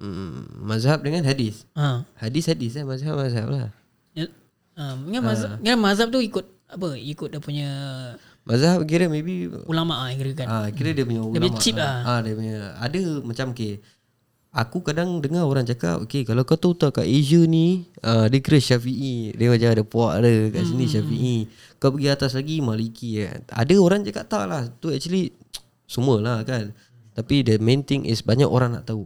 Hmm, 0.00 0.48
Mazhab 0.64 1.04
dengan 1.04 1.22
hadis. 1.28 1.68
Ha. 1.76 2.08
Hadis-hadis 2.16 2.80
eh. 2.80 2.84
Mazhab-mazhab 2.88 3.46
lah. 3.52 3.68
Ya, 4.16 4.26
ha. 4.80 4.96
Mazhab, 4.96 5.60
kan 5.60 5.76
mazhab 5.76 6.08
tu 6.08 6.24
ikut 6.24 6.48
Apa 6.72 6.96
Ikut 6.96 7.28
dia 7.28 7.40
punya 7.44 7.68
Mazhab 8.42 8.82
kira 8.82 9.06
maybe 9.06 9.46
Ulama' 9.64 10.02
lah 10.02 10.12
kira 10.12 10.30
kan 10.34 10.46
Ah, 10.46 10.66
kira 10.68 10.90
dia 10.90 11.02
punya 11.02 11.20
Dia 11.20 11.28
ulama. 11.28 11.42
punya 11.44 11.60
chip 11.60 11.74
lah. 11.74 11.96
Ah, 12.02 12.20
dia 12.20 12.34
punya 12.34 12.56
ada 12.74 13.00
macam 13.20 13.46
okay. 13.50 13.78
Aku 14.50 14.80
kadang 14.80 15.16
dengar 15.18 15.42
orang 15.42 15.62
cakap 15.62 16.02
Okay 16.02 16.22
kalau 16.22 16.42
kau 16.42 16.54
tahu 16.54 16.74
tak 16.74 17.00
kat 17.00 17.06
Asia 17.06 17.40
ni 17.42 17.86
ah, 18.00 18.26
Dia 18.26 18.38
kira 18.38 18.58
Syafi'i 18.58 19.32
Dia 19.32 19.48
macam 19.48 19.68
ada 19.70 19.82
puak 19.82 20.12
dia 20.20 20.50
Kat 20.50 20.62
sini 20.64 20.84
Hmm. 20.84 20.92
Syafi'i 20.92 21.36
Kau 21.78 21.90
pergi 21.90 22.08
atas 22.08 22.32
lagi 22.32 22.58
Maliki 22.58 23.22
kan 23.22 23.40
Ada 23.48 23.74
orang 23.76 24.02
cakap 24.02 24.26
tak 24.26 24.44
lah 24.44 24.66
Tu 24.76 24.90
actually 24.90 25.32
semua 25.86 26.16
lah 26.18 26.40
kan. 26.42 26.72
Tapi 27.12 27.44
the 27.44 27.56
main 27.58 27.80
thing 27.80 28.02
is 28.02 28.20
banyak 28.20 28.48
orang 28.48 28.72
nak 28.72 28.88
tahu. 28.88 29.04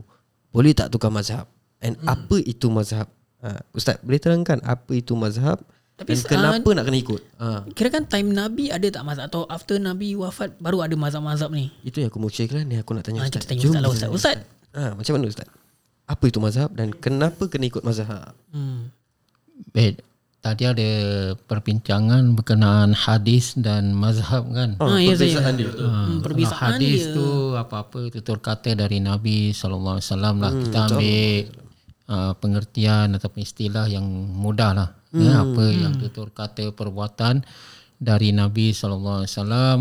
Boleh 0.49 0.70
tak 0.70 0.87
tukar 0.88 1.11
mazhab? 1.11 1.51
And 1.77 1.99
Hmm. 1.99 2.07
apa 2.09 2.38
itu 2.38 2.70
mazhab? 2.70 3.11
Ha, 3.38 3.59
Ustaz 3.70 3.99
boleh 3.99 4.16
terangkan 4.16 4.62
apa 4.62 4.94
itu 4.94 5.12
mazhab? 5.12 5.59
Tapi 5.97 6.13
dan 6.13 6.29
kenapa 6.29 6.69
nak 6.71 6.85
kena 6.85 6.99
ikut? 6.99 7.21
Ha, 7.37 7.47
Kira 7.73 7.89
kan 7.89 8.05
time 8.05 8.29
Nabi 8.29 8.69
ada 8.69 8.85
tak 8.87 9.01
mazhab 9.01 9.27
Atau 9.27 9.49
after 9.49 9.77
Nabi 9.77 10.13
wafat 10.13 10.53
Baru 10.57 10.79
ada 10.79 10.93
mazhab-mazhab 10.93 11.49
ni 11.51 11.73
itu 11.81 11.99
yang 11.99 12.09
aku 12.09 12.19
mau 12.19 12.29
share 12.29 12.47
kan 12.47 12.63
ni 12.63 12.77
aku 12.77 12.93
nak 12.93 13.01
tanya 13.03 13.21
Ah, 13.21 13.27
Ustaz. 13.27 13.41
kita 13.41 13.47
tanya 13.49 13.61
Jom 13.61 13.71
Ustaz 13.71 13.81
lah, 13.81 13.89
kita 13.89 13.97
Ustaz. 13.97 14.11
Ustaz. 14.13 14.37
Ha, 14.75 14.93
macam 14.93 15.13
mana 15.15 15.27
Ustaz? 15.27 15.49
Apa 16.07 16.25
itu 16.27 16.39
mazhab 16.39 16.69
dan 16.71 16.89
kenapa 16.93 17.43
kena 17.47 17.65
ikut 17.67 17.81
mazhab? 17.81 18.37
hmm. 18.51 18.93
Baik, 19.73 20.05
tadi 20.39 20.63
ada 20.63 20.89
perbincangan 21.41 22.23
berkenaan 22.35 22.93
hadis 22.93 23.57
dan 23.57 23.91
mazhab 23.91 24.45
kan. 24.49 24.77
Ah, 24.79 25.01
ya 25.01 25.13
saya 25.13 25.33
perbezaan 25.33 25.55
dia. 25.57 25.67
hmm, 25.67 25.81
Kalau 25.81 26.21
Perbezaan 26.21 26.61
hadis 26.77 27.01
dia 27.03 27.17
tu 27.17 27.27
apa-apa 27.57 27.99
tutur 28.11 28.39
kata 28.39 28.77
dari 28.77 29.01
Nabi 29.01 29.51
sallallahu 29.51 29.97
alaihi 29.97 30.07
wasallam 30.07 30.35
lah. 30.39 30.53
Hmm, 30.53 30.63
Kita 30.63 30.79
ambil 30.87 31.25
uh, 32.07 32.33
pengertian 32.37 33.07
ataupun 33.13 33.41
istilah 33.41 33.87
yang 33.87 34.05
mudah 34.37 34.71
lah. 34.73 34.89
Hmm, 35.16 35.24
Ya, 35.24 35.40
apa 35.40 35.64
yang 35.64 35.96
tutur 35.96 36.29
kata 36.29 36.68
perbuatan 36.70 37.40
dari 37.96 38.29
Nabi 38.31 38.70
sallallahu 38.70 39.24
alaihi 39.24 39.33
wasallam 39.33 39.81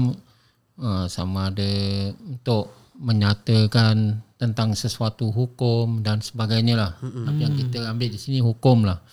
uh, 0.80 1.06
sama 1.06 1.52
ada 1.52 1.72
untuk 2.16 2.72
menyatakan 2.96 3.96
tentang 4.36 4.72
sesuatu 4.72 5.28
hukum 5.30 6.00
dan 6.00 6.20
sebagainya 6.20 6.76
lah. 6.76 6.92
Hmm, 7.00 7.28
Tapi 7.28 7.40
yang 7.42 7.54
kita 7.54 7.84
ambil 7.86 8.08
di 8.08 8.16
sini 8.16 8.40
hukum 8.40 8.88
lah. 8.88 9.04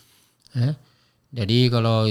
Eh? 0.54 0.74
Jadi 1.32 1.66
kalau 1.66 2.06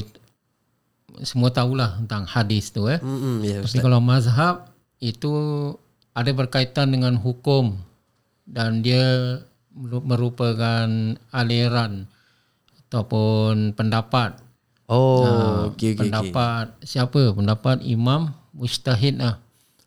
semua 1.24 1.52
tahulah 1.52 2.00
tentang 2.00 2.24
hadis 2.26 2.72
tu 2.72 2.88
eh. 2.88 3.00
Hmm, 3.00 3.40
ya 3.40 3.64
Tapi 3.64 3.78
kalau 3.80 4.00
mazhab 4.00 4.72
itu 5.00 5.32
ada 6.12 6.32
berkaitan 6.32 6.92
dengan 6.92 7.16
hukum 7.16 7.80
dan 8.44 8.84
dia 8.84 9.40
meru- 9.72 10.04
merupakan 10.04 10.88
aliran 11.32 12.08
ataupun 12.92 13.72
pendapat. 13.72 14.36
Oh, 14.92 15.24
Ah, 15.24 15.72
okey 15.72 15.96
okey 15.96 15.96
okey. 15.96 16.00
pendapat 16.04 16.76
siapa? 16.84 17.32
Pendapat 17.32 17.80
imam 17.88 18.36
mujtahid 18.52 19.16
lah. 19.24 19.40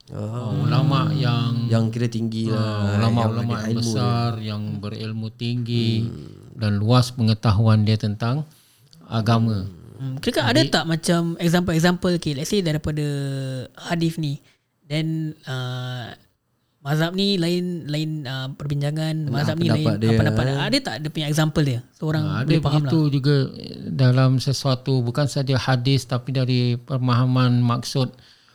Ah. 0.08 0.48
Oh, 0.48 0.64
ulama 0.64 1.12
yang 1.12 1.68
Yang 1.68 1.84
kira 1.92 2.08
tinggi 2.08 2.48
lah. 2.48 2.56
Ah, 2.56 2.96
ulama-ulama 2.96 3.68
yang 3.68 3.76
besar 3.76 4.30
yang 4.40 4.62
berilmu 4.80 5.28
tinggi 5.36 6.08
dan 6.56 6.80
luas 6.80 7.12
pengetahuan 7.12 7.84
dia 7.84 8.00
tentang 8.00 8.48
agama. 9.04 9.68
Hmm, 10.00 10.16
kira 10.24 10.48
ada 10.48 10.64
tak 10.64 10.84
macam 10.88 11.36
example-example 11.36 12.16
okay, 12.16 12.32
let's 12.32 12.48
say 12.48 12.64
daripada 12.64 13.04
hadis 13.76 14.16
ni 14.16 14.40
then 14.88 15.36
uh, 15.44 16.12
mazhab 16.84 17.16
ni 17.16 17.40
lain 17.40 17.88
lain 17.88 18.28
uh, 18.28 18.52
perbincangan 18.60 19.32
mazhab 19.32 19.56
ni 19.56 19.72
lain 19.72 19.96
dia, 19.96 20.12
dia, 20.12 20.18
pendapat 20.20 20.44
dia. 20.44 20.60
ada 20.60 20.78
tak 20.84 20.94
dia 21.00 21.08
punya 21.10 21.26
example 21.32 21.64
dia 21.64 21.80
seorang 21.96 22.24
Ada 22.28 22.44
boleh 22.44 22.60
faham 22.60 22.72
begitu 22.76 23.00
lah 23.00 23.08
juga 23.08 23.36
dalam 23.88 24.30
sesuatu 24.36 24.92
bukan 25.00 25.24
saja 25.24 25.56
hadis 25.56 26.04
tapi 26.04 26.36
dari 26.36 26.76
pemahaman 26.76 27.64
maksud 27.64 28.12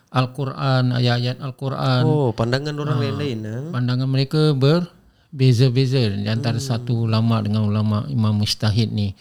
Al-Quran, 0.10 0.90
ayat-ayat 0.90 1.38
Al-Quran. 1.38 2.02
Oh, 2.02 2.34
pandangan 2.34 2.74
orang 2.82 2.98
lain-lain 2.98 3.38
ah. 3.46 3.70
Pandangan 3.70 4.10
mereka 4.10 4.58
berbeza-beza 4.58 6.10
di 6.10 6.26
antara 6.26 6.58
satu 6.58 7.06
ulama 7.06 7.38
dengan 7.46 7.70
ulama 7.70 8.10
Imam 8.10 8.34
Mujtahid 8.42 8.90
ni. 8.90 9.14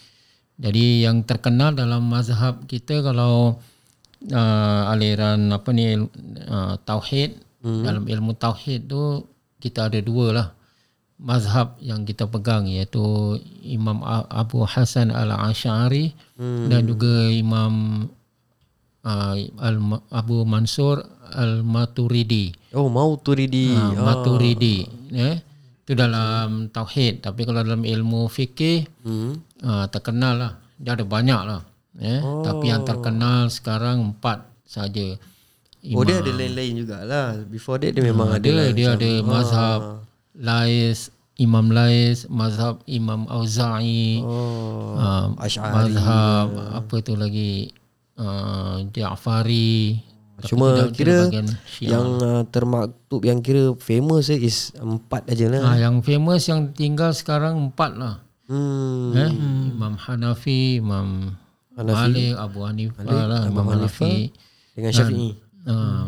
Jadi 0.56 1.04
yang 1.04 1.28
terkenal 1.28 1.76
dalam 1.76 2.08
mazhab 2.08 2.64
kita 2.64 3.04
kalau 3.04 3.60
uh, 4.32 4.92
aliran 4.92 5.52
apa 5.52 5.70
ni 5.76 5.92
uh, 6.48 6.74
tauhid 6.82 7.36
dalam 7.82 8.04
ilmu 8.04 8.32
tauhid 8.34 8.86
tu 8.86 9.26
kita 9.58 9.88
ada 9.88 9.98
dua 9.98 10.26
lah 10.30 10.48
mazhab 11.18 11.74
yang 11.82 12.06
kita 12.06 12.24
pegang 12.24 12.64
iaitu 12.64 13.02
Imam 13.60 13.98
Abu 14.30 14.62
Hasan 14.62 15.10
Al-Asy'ari 15.10 16.14
dan 16.70 16.86
juga 16.86 17.26
Imam 17.26 18.06
uh, 19.02 19.34
Al- 19.58 20.04
Abu 20.14 20.46
Mansur 20.46 21.02
Al-Maturidi. 21.28 22.54
Oh, 22.72 22.86
mau 22.88 23.18
turidi. 23.18 23.74
Ha, 23.74 23.98
Maturidi 23.98 24.86
ya. 25.10 25.36
Itu 25.82 25.92
dalam 25.92 26.68
tauhid 26.70 27.20
tapi 27.20 27.42
kalau 27.42 27.64
dalam 27.64 27.82
ilmu 27.82 28.28
fikih 28.28 28.86
Hmm. 29.02 29.42
uh, 29.60 29.90
terkenal 29.90 30.34
lah. 30.38 30.52
Dia 30.78 30.94
ada 30.94 31.02
banyak 31.02 31.40
lah. 31.42 31.60
Ya. 31.98 32.22
Oh. 32.22 32.46
Tapi 32.46 32.70
yang 32.70 32.86
terkenal 32.86 33.50
sekarang 33.50 34.14
empat 34.14 34.46
saja. 34.62 35.18
Oh, 35.94 36.02
dia 36.02 36.18
ada 36.18 36.32
lain-lain 36.34 36.82
jugalah. 36.82 37.38
Before 37.46 37.78
that 37.78 37.94
dia 37.94 38.02
memang 38.02 38.34
ada. 38.34 38.42
Dia 38.42 38.54
lah 38.54 38.68
dia 38.74 38.88
ada 38.98 39.10
mazhab 39.22 39.80
Lais, 40.34 41.14
Imam 41.38 41.70
Lais, 41.70 42.26
mazhab 42.26 42.82
Imam 42.90 43.30
Auza'i, 43.30 44.18
Oh, 44.22 44.98
uh, 44.98 45.34
mazhab 45.38 46.50
apa 46.74 46.94
tu 46.98 47.14
lagi 47.14 47.70
uh, 48.18 48.82
Ja'fari. 48.90 50.02
Cuma 50.46 50.86
kira 50.94 51.26
yang 51.82 52.22
uh, 52.22 52.42
termaktub 52.46 53.26
yang 53.26 53.42
kira 53.42 53.74
famous 53.82 54.30
eh, 54.30 54.38
is 54.38 54.70
empat 54.78 55.26
aja 55.30 55.50
lah. 55.50 55.62
Ha, 55.66 55.70
yang 55.82 55.98
famous 55.98 56.46
yang 56.46 56.70
tinggal 56.74 57.10
sekarang 57.10 57.58
empat 57.70 57.98
lah. 57.98 58.22
Hmm. 58.46 59.18
Eh? 59.18 59.30
Imam 59.74 59.98
Hanafi, 59.98 60.78
Imam 60.78 61.34
Malik, 61.74 62.38
Abu 62.38 62.62
Hanifah 62.66 63.02
lah, 63.02 63.42
Imam 63.50 63.66
Hanafi. 63.66 64.30
Dengan 64.78 64.94
Syafi'i. 64.94 65.47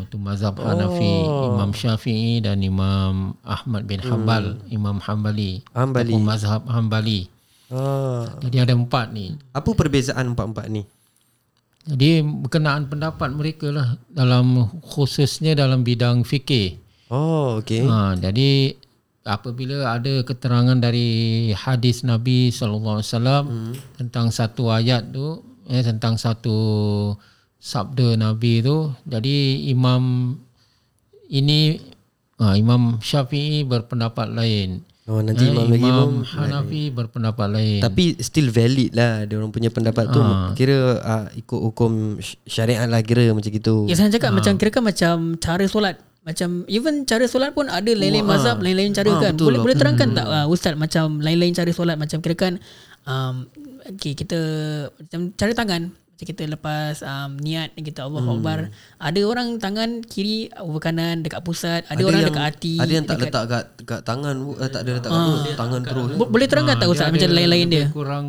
Itu 0.01 0.17
mazhab 0.17 0.57
Hanafi, 0.57 1.13
Imam 1.25 1.69
Syafi'i 1.69 2.41
dan 2.41 2.65
Imam 2.65 3.37
Ahmad 3.45 3.85
bin 3.85 4.01
Hanbal, 4.01 4.57
Imam 4.73 4.97
Hanbali. 4.97 5.61
Hanbali. 5.77 6.09
Ataupun 6.09 6.23
mazhab 6.25 6.61
Hanbali. 6.65 7.29
Ah. 7.71 8.25
Jadi 8.41 8.57
ada 8.57 8.73
empat 8.73 9.13
ni. 9.13 9.37
Apa 9.53 9.71
perbezaan 9.77 10.33
empat-empat 10.33 10.67
ni? 10.67 10.83
Jadi 11.81 12.21
berkenaan 12.21 12.85
pendapat 12.91 13.33
mereka 13.33 13.73
lah 13.73 13.97
dalam 14.11 14.69
khususnya 14.85 15.57
dalam 15.57 15.81
bidang 15.81 16.21
fikih. 16.21 16.77
Oh, 17.09 17.57
okey. 17.63 17.85
Ha, 17.85 18.17
jadi 18.19 18.77
apabila 19.25 19.97
ada 19.97 20.25
keterangan 20.25 20.77
dari 20.77 21.49
hadis 21.53 22.01
Nabi 22.01 22.49
sallallahu 22.49 23.01
alaihi 23.01 23.09
wasallam 23.09 23.45
tentang 23.97 24.33
satu 24.33 24.73
ayat 24.73 25.13
tu 25.13 25.45
eh 25.69 25.85
tentang 25.85 26.17
satu 26.17 26.57
sabda 27.61 28.17
Nabi 28.17 28.59
tu 28.59 28.89
jadi 29.05 29.37
imam 29.69 30.33
ini 31.29 31.77
ha, 32.41 32.57
Imam 32.57 32.97
Syafi'i 32.99 33.63
berpendapat 33.63 34.33
lain. 34.33 34.81
Oh, 35.05 35.17
nanti 35.19 35.43
Eh, 35.43 35.51
imam 35.51 35.65
lagi 35.67 35.81
Imam 35.83 36.09
imam. 36.21 36.23
Hanafi 36.23 36.83
berpendapat 36.89 37.47
lain. 37.49 37.79
Tapi 37.79 38.17
still 38.19 38.49
valid 38.49 38.91
lah 38.93 39.23
dia 39.23 39.37
orang 39.37 39.49
punya 39.49 39.69
pendapat 39.69 40.09
tu. 40.09 40.21
Kira 40.53 40.77
uh, 40.97 41.25
ikut 41.33 41.59
hukum 41.61 42.17
sy- 42.19 42.37
syariat 42.43 42.85
lah 42.85 43.01
kira 43.01 43.29
macam 43.31 43.49
gitu. 43.49 43.85
Ya 43.87 43.95
saya 43.95 44.09
cakap 44.09 44.31
macam 44.31 44.57
kira 44.57 44.69
kan 44.69 44.83
macam 44.83 45.15
cara 45.37 45.65
solat 45.65 45.95
macam 46.21 46.69
even 46.69 47.01
cara 47.09 47.25
solat 47.25 47.49
pun 47.49 47.65
ada 47.65 47.89
lain-lain 47.91 48.21
mazhab 48.21 48.61
lain-lain 48.61 48.93
cara 48.93 49.09
kan 49.09 49.33
boleh 49.33 49.57
boleh 49.57 49.73
terangkan 49.73 50.13
tak 50.13 50.25
uh, 50.29 50.45
ustaz 50.45 50.77
macam 50.77 51.17
lain-lain 51.17 51.49
cara 51.49 51.73
solat 51.73 51.97
macam 51.97 52.21
kira 52.21 52.37
kan 52.37 52.53
um, 53.09 53.49
okay, 53.89 54.13
kita 54.13 54.37
macam 55.01 55.33
cara 55.33 55.51
tangan 55.57 55.81
kita 56.23 56.43
lepas 56.45 57.01
um, 57.01 57.37
niat 57.41 57.73
kita 57.73 58.05
Allahu 58.05 58.39
Akbar. 58.39 58.69
Ada 59.01 59.21
orang 59.25 59.57
tangan 59.57 60.05
kiri 60.05 60.53
over 60.61 60.77
kanan 60.77 61.25
dekat 61.25 61.41
pusat. 61.41 61.85
Ada, 61.89 62.01
orang 62.05 62.21
yang, 62.23 62.29
dekat 62.29 62.45
hati 62.53 62.75
Ada 62.77 62.91
yang 62.93 63.05
tak 63.05 63.17
dekat, 63.17 63.27
letak 63.29 63.43
kat, 63.49 63.63
kat 63.85 64.01
tangan 64.05 64.35
uh, 64.41 64.69
tak 64.69 64.81
ada 64.85 64.91
letak 64.97 65.09
kat 65.09 65.21
mulut, 65.21 65.55
tangan 65.57 65.81
terus. 65.81 66.11
Bo- 66.17 66.29
boleh 66.29 66.47
terangkan 66.47 66.75
tak 66.77 66.87
ustaz 66.89 67.07
Dia 67.09 67.13
macam 67.17 67.29
ada 67.29 67.37
lain-lain 67.37 67.67
dia? 67.67 67.85
kurang 67.89 68.27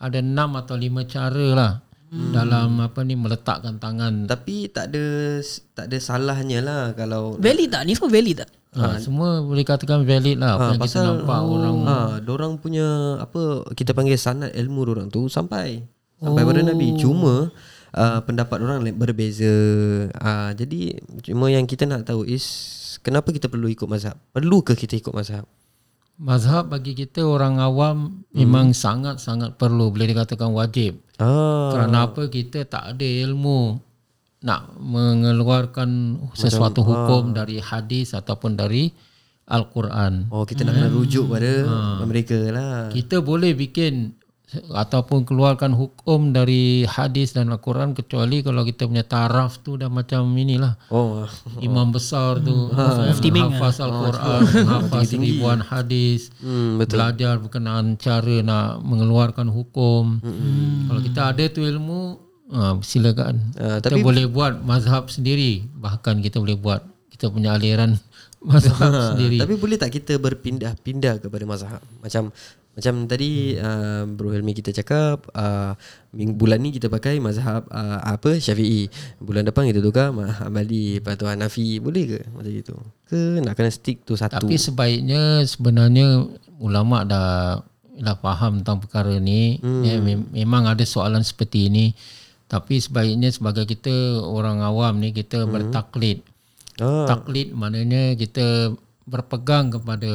ada 0.00 0.18
enam 0.18 0.50
atau 0.56 0.74
lima 0.80 1.04
cara 1.04 1.46
lah 1.52 1.72
hmm. 2.10 2.32
dalam 2.32 2.68
apa 2.80 3.00
ni 3.04 3.14
meletakkan 3.14 3.76
tangan. 3.76 4.26
Tapi 4.26 4.72
tak 4.72 4.90
ada 4.92 5.04
tak 5.74 5.86
ada 5.90 5.96
salahnya 6.00 6.58
lah 6.64 6.82
kalau 6.96 7.36
valid 7.36 7.68
tak? 7.70 7.82
Ni 7.86 7.92
semua 7.94 8.10
valid 8.10 8.36
tak? 8.44 8.50
Ha, 8.70 9.02
semua 9.02 9.42
boleh 9.42 9.66
katakan 9.66 10.06
valid 10.06 10.38
lah 10.38 10.54
ha, 10.54 10.62
yang 10.70 10.78
kita 10.78 10.86
pasal 10.86 11.02
nampak 11.26 11.40
orang. 11.42 11.78
ha, 11.90 11.96
orang 12.22 12.52
punya 12.62 13.18
apa 13.18 13.66
kita 13.74 13.98
panggil 13.98 14.14
sanad 14.14 14.54
ilmu 14.54 14.86
orang 14.86 15.10
tu 15.10 15.26
sampai 15.26 15.82
sampai 16.20 16.42
pada 16.44 16.60
nabi. 16.62 16.94
Cuma 17.00 17.50
uh, 17.96 18.20
pendapat 18.22 18.60
orang 18.60 18.84
berbeza. 18.94 19.50
Uh, 20.14 20.50
jadi 20.54 21.00
cuma 21.24 21.48
yang 21.50 21.64
kita 21.66 21.88
nak 21.88 22.06
tahu 22.06 22.22
is 22.28 22.44
kenapa 23.02 23.32
kita 23.32 23.48
perlu 23.48 23.66
ikut 23.72 23.88
mazhab? 23.88 24.14
Perlu 24.30 24.62
ke 24.62 24.76
kita 24.76 25.00
ikut 25.00 25.10
mazhab? 25.10 25.48
Mazhab 26.20 26.68
bagi 26.68 26.92
kita 26.92 27.24
orang 27.24 27.56
awam 27.56 28.28
memang 28.36 28.76
sangat-sangat 28.76 29.56
perlu. 29.56 29.88
Boleh 29.88 30.12
dikatakan 30.12 30.52
wajib. 30.52 31.00
ah. 31.16 31.72
Kerana 31.72 32.12
apa? 32.12 32.28
Kita 32.28 32.68
tak 32.68 32.92
ada 32.92 33.06
ilmu 33.24 33.80
nak 34.40 34.76
mengeluarkan 34.80 36.20
sesuatu 36.32 36.80
hukum 36.80 37.36
dari 37.36 37.60
hadis 37.60 38.16
ataupun 38.16 38.56
dari 38.56 38.88
Al-Quran. 39.50 40.30
oh 40.30 40.46
kita 40.46 40.62
nak 40.62 40.78
kena 40.78 40.88
rujuk 40.94 41.26
pada 41.26 41.50
mereka 42.06 42.38
lah. 42.54 42.86
Kita 42.94 43.18
boleh 43.18 43.50
bikin 43.58 44.14
ataupun 44.50 45.22
keluarkan 45.22 45.70
hukum 45.70 46.34
dari 46.34 46.82
hadis 46.82 47.38
dan 47.38 47.54
Al-Quran 47.54 47.94
kecuali 47.94 48.42
kalau 48.42 48.66
kita 48.66 48.90
punya 48.90 49.06
taraf 49.06 49.62
tu 49.62 49.78
dah 49.78 49.86
macam 49.86 50.26
inilah. 50.34 50.74
Oh, 50.90 51.26
imam 51.62 51.94
besar 51.94 52.42
tu. 52.42 52.70
Mufti 52.74 53.30
Ming 53.30 53.54
hafaz 53.54 53.78
Al-Quran 53.78 54.40
hafaz 54.66 55.14
ribuan 55.14 55.62
hadis 55.62 56.34
hmm, 56.42 56.82
betul. 56.82 56.98
belajar 56.98 57.34
berkenaan 57.38 57.94
cara 57.94 58.36
nak 58.42 58.82
mengeluarkan 58.82 59.46
hukum. 59.46 60.18
Kalau 60.90 61.00
kita 61.00 61.30
ada 61.30 61.44
tu 61.46 61.62
ilmu 61.62 62.18
ah, 62.50 62.74
silakan. 62.82 63.54
Ah, 63.54 63.78
kita 63.78 63.94
tapi- 63.94 64.02
boleh 64.02 64.26
buat 64.26 64.58
mazhab 64.66 65.06
sendiri. 65.14 65.62
Bahkan 65.78 66.18
kita 66.26 66.42
boleh 66.42 66.58
buat 66.58 66.82
kita 67.14 67.30
punya 67.30 67.54
aliran 67.54 67.94
mazhab 68.50 69.14
sendiri. 69.14 69.38
Tapi 69.38 69.54
boleh 69.54 69.78
tak 69.78 69.94
kita 69.94 70.18
berpindah-pindah 70.18 71.22
kepada 71.22 71.44
mazhab? 71.46 71.80
Macam 72.02 72.34
macam 72.70 73.10
tadi 73.10 73.58
uh, 73.58 74.06
Bro 74.06 74.30
Helmi 74.30 74.54
kita 74.54 74.70
cakap 74.70 75.26
uh, 75.34 75.74
bulan 76.14 76.62
ni 76.62 76.70
kita 76.70 76.86
pakai 76.86 77.18
mazhab 77.18 77.66
uh, 77.66 77.98
apa 78.06 78.38
Syafi'i. 78.38 78.86
Bulan 79.18 79.42
depan 79.42 79.66
kita 79.66 79.82
tukar 79.82 80.14
mazhab 80.14 80.48
Hambali, 80.48 81.02
lepas 81.02 81.18
tu 81.18 81.26
Hanafi. 81.26 81.82
Boleh 81.82 82.04
ke 82.06 82.20
macam 82.30 82.52
itu? 82.54 82.76
Ke 83.10 83.42
nak 83.42 83.58
kena 83.58 83.74
stick 83.74 84.06
tu 84.06 84.14
satu? 84.14 84.38
Tapi 84.38 84.54
sebaiknya 84.54 85.42
sebenarnya 85.44 86.30
ulama 86.62 87.02
dah 87.02 87.58
dah 88.00 88.16
faham 88.16 88.62
tentang 88.62 88.80
perkara 88.80 89.18
ni. 89.18 89.58
Hmm. 89.58 89.82
Ya, 89.82 89.98
mem- 89.98 90.30
memang 90.30 90.70
ada 90.70 90.86
soalan 90.86 91.26
seperti 91.26 91.68
ini. 91.68 91.92
Tapi 92.46 92.78
sebaiknya 92.78 93.30
sebagai 93.30 93.66
kita 93.66 94.22
orang 94.22 94.62
awam 94.62 94.98
ni 95.02 95.10
kita 95.10 95.42
hmm. 95.42 95.50
bertaklid. 95.50 96.22
ah, 96.78 97.06
Taklid 97.06 97.50
maknanya 97.54 98.14
kita 98.14 98.74
berpegang 99.10 99.74
kepada 99.74 100.10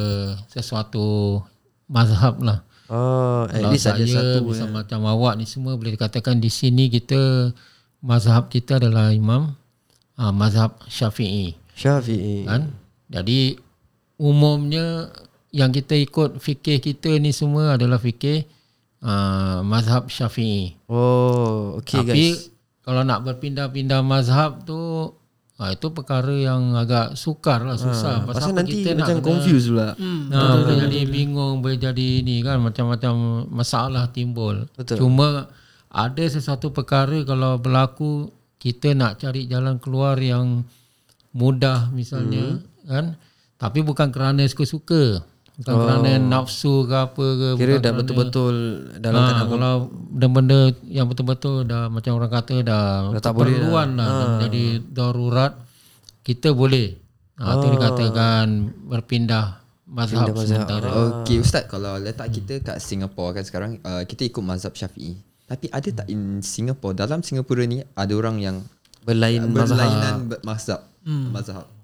sesuatu 0.48 1.40
mazhab 1.86 2.38
lah. 2.38 2.62
oh, 2.86 3.46
at 3.46 3.56
Kalau 3.56 3.70
least 3.70 3.86
ada 3.86 3.98
saya 3.98 4.38
satu. 4.38 4.44
misal 4.44 4.68
macam 4.68 5.00
awak 5.04 5.34
ni 5.34 5.44
semua 5.44 5.74
boleh 5.74 5.92
dikatakan 5.92 6.36
di 6.36 6.48
sini 6.48 6.86
kita 6.86 7.50
mazhab 7.98 8.46
kita 8.46 8.78
adalah 8.78 9.10
imam 9.10 9.54
uh, 10.14 10.32
mazhab 10.32 10.78
Syafi'i 10.86 11.54
Syafi'i. 11.72 12.44
kan 12.44 12.70
jadi 13.06 13.58
umumnya 14.16 15.10
yang 15.50 15.70
kita 15.70 15.94
ikut 15.94 16.38
fikih 16.38 16.78
kita 16.80 17.16
ni 17.16 17.30
semua 17.30 17.74
adalah 17.74 17.96
fikih 17.96 18.44
uh, 19.00 19.62
mazhab 19.62 20.06
Syafi'i 20.06 20.74
Oh, 20.86 21.78
okay 21.78 22.00
tapi 22.00 22.24
guys. 22.32 22.50
kalau 22.80 23.02
nak 23.02 23.22
berpindah-pindah 23.22 24.00
mazhab 24.00 24.62
tu 24.62 24.78
uh, 25.56 25.70
itu 25.70 25.86
perkara 25.88 26.30
yang 26.30 26.74
agak 26.74 27.14
sukar 27.14 27.60
lah 27.60 27.74
susah 27.74 28.20
Ah, 28.20 28.26
Pasal 28.26 28.52
nanti 28.52 28.84
macam 28.84 29.16
kena- 29.16 29.24
confused 29.24 29.68
pula. 29.68 29.92
Hmm. 29.94 30.28
Nah, 30.28 30.60
boleh 30.60 30.76
jadi 30.82 31.00
bingung, 31.04 31.54
boleh 31.58 31.76
jadi 31.76 32.08
ni 32.20 32.40
kan 32.40 32.58
macam-macam 32.58 33.14
masalah 33.48 34.08
timbul. 34.08 34.68
Betul. 34.74 34.98
Cuma 34.98 35.48
ada 35.86 36.24
sesuatu 36.26 36.70
perkara 36.70 37.22
kalau 37.22 37.56
berlaku 37.56 38.28
kita 38.56 38.92
nak 38.92 39.16
cari 39.18 39.46
jalan 39.46 39.76
keluar 39.76 40.16
yang 40.16 40.64
mudah 41.32 41.88
misalnya 41.90 42.56
Hmm. 42.56 42.64
kan. 42.84 43.06
Tapi 43.56 43.80
bukan 43.80 44.08
kerana 44.10 44.44
suka-suka. 44.44 45.24
Bukan 45.56 45.72
oh. 45.72 45.80
kerana 45.88 46.10
nafsu 46.20 46.84
ke 46.84 46.96
apa 46.96 47.24
ke. 47.24 47.48
Kira 47.56 47.80
dah 47.80 47.80
kerana- 47.80 47.98
betul-betul 48.04 48.54
dalam 49.00 49.22
ha, 49.24 49.48
kalau 49.48 49.74
benda-benda 49.88 50.58
yang 50.84 51.08
betul-betul 51.08 51.64
dah 51.64 51.88
macam 51.88 52.12
orang 52.20 52.28
kata 52.28 52.60
dah, 52.60 53.08
Dah 53.16 53.22
tak 53.24 53.32
boleh 53.32 53.56
keperluan 53.56 53.96
lah, 53.96 54.04
dah 54.04 54.26
menjadi 54.36 54.64
darurat 54.92 55.52
kita 56.20 56.52
boleh. 56.52 57.00
Ha, 57.36 57.60
tu 57.60 57.68
dikatakan 57.68 58.46
berpindah 58.88 59.60
mazhab, 59.86 60.32
sementara. 60.40 60.88
Okay 61.20 61.36
Ustaz 61.36 61.68
Kalau 61.68 62.00
letak 62.00 62.32
kita 62.32 62.64
kat 62.64 62.80
Singapore 62.80 63.36
kan 63.36 63.44
sekarang 63.44 63.70
uh, 63.84 64.02
Kita 64.08 64.24
ikut 64.24 64.40
mazhab 64.40 64.72
syafi'i. 64.72 65.20
Tapi 65.46 65.68
ada 65.68 66.02
tak 66.02 66.08
in 66.08 66.40
Singapore 66.42 66.96
Dalam 66.96 67.20
Singapura 67.22 67.62
ni 67.68 67.84
Ada 67.94 68.12
orang 68.16 68.40
yang 68.40 68.56
berlain 69.04 69.46
mazhab. 69.52 69.78
Berlainan 69.78 70.14
ber- 70.26 70.42
mazhab? 70.42 70.80
Mazhab. 71.06 71.68
ha. 71.68 71.75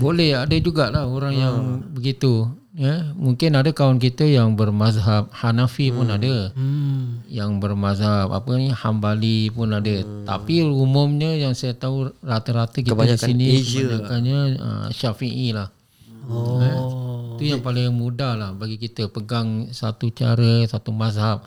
Boleh 0.00 0.36
ada 0.36 0.56
jugalah 0.56 1.04
orang 1.04 1.34
yang 1.36 1.56
begitu 1.92 2.48
ya. 2.72 3.12
Mungkin 3.16 3.52
ada 3.56 3.68
kawan 3.72 4.00
kita 4.00 4.24
yang 4.24 4.56
bermazhab 4.56 5.28
Hanafi 5.32 5.92
pun 5.92 6.08
ada. 6.08 6.52
Hmm. 6.56 7.24
yang 7.32 7.60
bermazhab 7.60 8.28
apa 8.32 8.50
ni 8.56 8.72
Hambali 8.72 9.52
pun 9.52 9.72
ada. 9.72 10.04
Tapi 10.24 10.64
umumnya 10.64 11.32
yang 11.36 11.52
saya 11.52 11.76
tahu 11.76 12.12
rata-rata 12.24 12.80
kita 12.80 12.92
Kebanyakan 12.92 13.20
di 13.20 13.28
sini 13.28 13.46
Asia. 13.60 13.80
kebanyakannya 13.88 14.40
uh, 14.60 14.86
Syafi'i 14.92 15.48
lah. 15.52 15.68
Oh. 16.28 17.36
Itu 17.36 17.48
yang 17.48 17.60
paling 17.64 17.90
mudah 17.92 18.36
lah 18.38 18.50
bagi 18.54 18.78
kita 18.78 19.10
pegang 19.10 19.72
satu 19.74 20.12
cara 20.14 20.62
satu 20.68 20.94
mazhab 20.94 21.42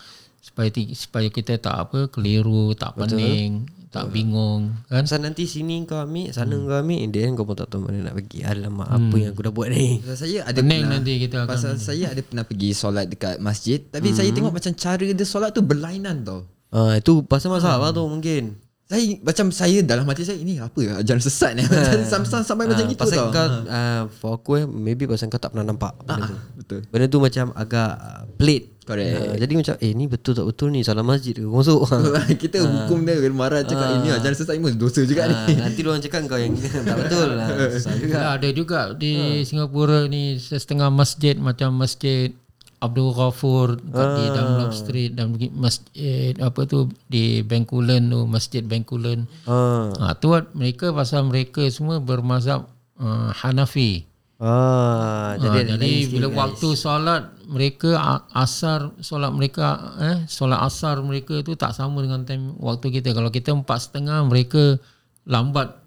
supaya 0.46 0.70
supaya 0.94 1.28
kita 1.32 1.58
tak 1.58 1.74
apa 1.74 2.06
keliru 2.12 2.78
tak 2.78 2.94
pening 2.94 3.66
tak 3.96 4.12
bingung 4.12 4.76
kan? 4.92 5.08
Pasal 5.08 5.24
nanti 5.24 5.48
sini 5.48 5.88
kau 5.88 6.04
ambil 6.04 6.36
Sana 6.36 6.52
kau 6.52 6.76
ambil 6.76 7.00
In 7.00 7.16
the 7.16 7.24
end 7.24 7.40
kau 7.40 7.48
pun 7.48 7.56
tak 7.56 7.72
tahu 7.72 7.88
mana 7.88 8.12
nak 8.12 8.20
pergi. 8.20 8.44
Alamak 8.44 8.92
apa 8.92 9.16
yang 9.16 9.32
aku 9.32 9.42
dah 9.48 9.54
buat 9.56 9.72
ni? 9.72 10.04
Pasal 10.04 10.18
saya 10.28 10.38
ada 10.44 10.60
pening 10.60 10.84
pernah 10.84 11.00
nanti 11.00 11.14
kita 11.24 11.36
akan 11.40 11.48
Pasal 11.48 11.74
saya 11.80 12.06
ada 12.12 12.22
pernah 12.22 12.44
pergi 12.44 12.70
solat 12.76 13.06
dekat 13.08 13.40
masjid 13.40 13.80
Tapi 13.80 14.12
saya 14.12 14.30
tengok 14.36 14.52
macam 14.52 14.72
cara 14.76 15.00
dia 15.00 15.26
solat 15.26 15.56
tu 15.56 15.64
berlainan 15.64 16.28
tau. 16.28 16.44
Ah 16.70 17.00
Itu 17.00 17.24
pasal 17.24 17.56
mazhab 17.56 17.80
lah 17.80 17.96
tu 17.96 18.04
mungkin. 18.04 18.60
Saya 18.86 19.18
macam 19.18 19.50
saya 19.50 19.82
dalam 19.82 20.06
hati 20.06 20.22
saya 20.22 20.38
ini 20.38 20.62
apa 20.62 21.02
ajaran 21.02 21.18
sesat 21.18 21.58
ni. 21.58 21.66
Macam 21.66 22.06
sampai, 22.12 22.46
sampai 22.46 22.64
macam 22.70 22.86
Ah, 22.86 22.92
itu 22.92 23.02
pasal 23.02 23.18
tau. 23.18 23.32
kau 23.34 23.48
uh, 23.66 24.02
For 24.14 24.32
aku 24.38 24.52
eh 24.60 24.66
Maybe 24.70 25.10
pasal 25.10 25.32
kau 25.32 25.42
tak 25.42 25.58
pernah 25.58 25.74
nampak 25.74 25.98
benda 26.04 26.30
tu. 26.30 26.36
Betul. 26.60 26.80
Benda 26.94 27.06
tu 27.10 27.18
macam 27.18 27.50
agak 27.56 27.92
uh, 27.98 28.22
Pelik 28.38 28.75
Correct. 28.86 29.18
Ah, 29.18 29.36
Jadi 29.36 29.54
macam 29.56 29.74
Eh 29.78 29.92
ni 29.92 30.06
betul 30.06 30.32
tak 30.32 30.46
betul 30.46 30.70
ni 30.70 30.80
Salah 30.80 31.02
masjid 31.02 31.34
ke 31.34 31.42
masuk 31.42 31.90
kita 32.42 32.62
hukum 32.62 33.02
dia 33.02 33.18
dia 33.18 33.34
marah 33.34 33.62
cakap 33.62 33.98
ini 33.98 34.14
ajaran 34.14 34.32
sesat 34.32 34.56
ini 34.56 34.72
dosa 34.72 35.02
juga 35.02 35.26
Ah, 35.26 35.50
ni. 35.50 35.58
Nanti 35.58 35.82
orang 35.82 36.00
cakap 36.00 36.22
kau 36.26 36.38
yang 36.38 36.54
Tak 36.88 36.96
betul 36.96 37.28
lah 37.34 37.50
juga 37.98 38.14
Ya, 38.14 38.28
ada 38.38 38.50
juga 38.50 38.80
di 38.94 39.14
Singapura 39.42 40.06
ni 40.06 40.38
setengah 40.38 40.88
masjid 40.88 41.34
macam 41.36 41.74
masjid 41.74 42.30
Abdul 42.76 43.12
Ghafur 43.12 43.82
kat 43.82 44.10
di 44.14 44.26
Dunlop 44.30 44.72
Street 44.72 45.12
dan 45.12 45.34
masjid 45.52 46.38
apa 46.38 46.62
tu 46.64 46.86
di 47.08 47.42
Bencoolen 47.42 48.08
tu 48.08 48.30
masjid 48.30 48.62
Bencoolen. 48.62 49.26
ah. 49.44 49.90
Ha, 49.96 50.14
tu 50.14 50.30
mereka 50.54 50.94
pasal 50.94 51.26
mereka 51.26 51.66
semua 51.68 51.98
bermazhab 51.98 52.70
uh, 52.96 53.34
Hanafi. 53.34 54.06
Ah, 54.36 55.40
Jadi, 55.40 55.64
ha, 55.64 55.68
jadi 55.80 55.92
bila 56.12 56.28
waktu 56.28 56.76
solat 56.76 57.40
mereka 57.48 57.96
a- 57.96 58.28
asar 58.36 58.92
solat 59.00 59.32
mereka 59.32 59.96
eh 59.96 60.28
solat 60.28 60.60
asar 60.60 61.00
mereka 61.00 61.40
tu 61.40 61.56
tak 61.56 61.72
sama 61.72 62.04
dengan 62.04 62.28
time 62.28 62.52
waktu 62.60 63.00
kita. 63.00 63.16
Kalau 63.16 63.32
kita 63.32 63.56
empat 63.56 63.88
setengah 63.88 64.28
mereka 64.28 64.76
lambat 65.24 65.80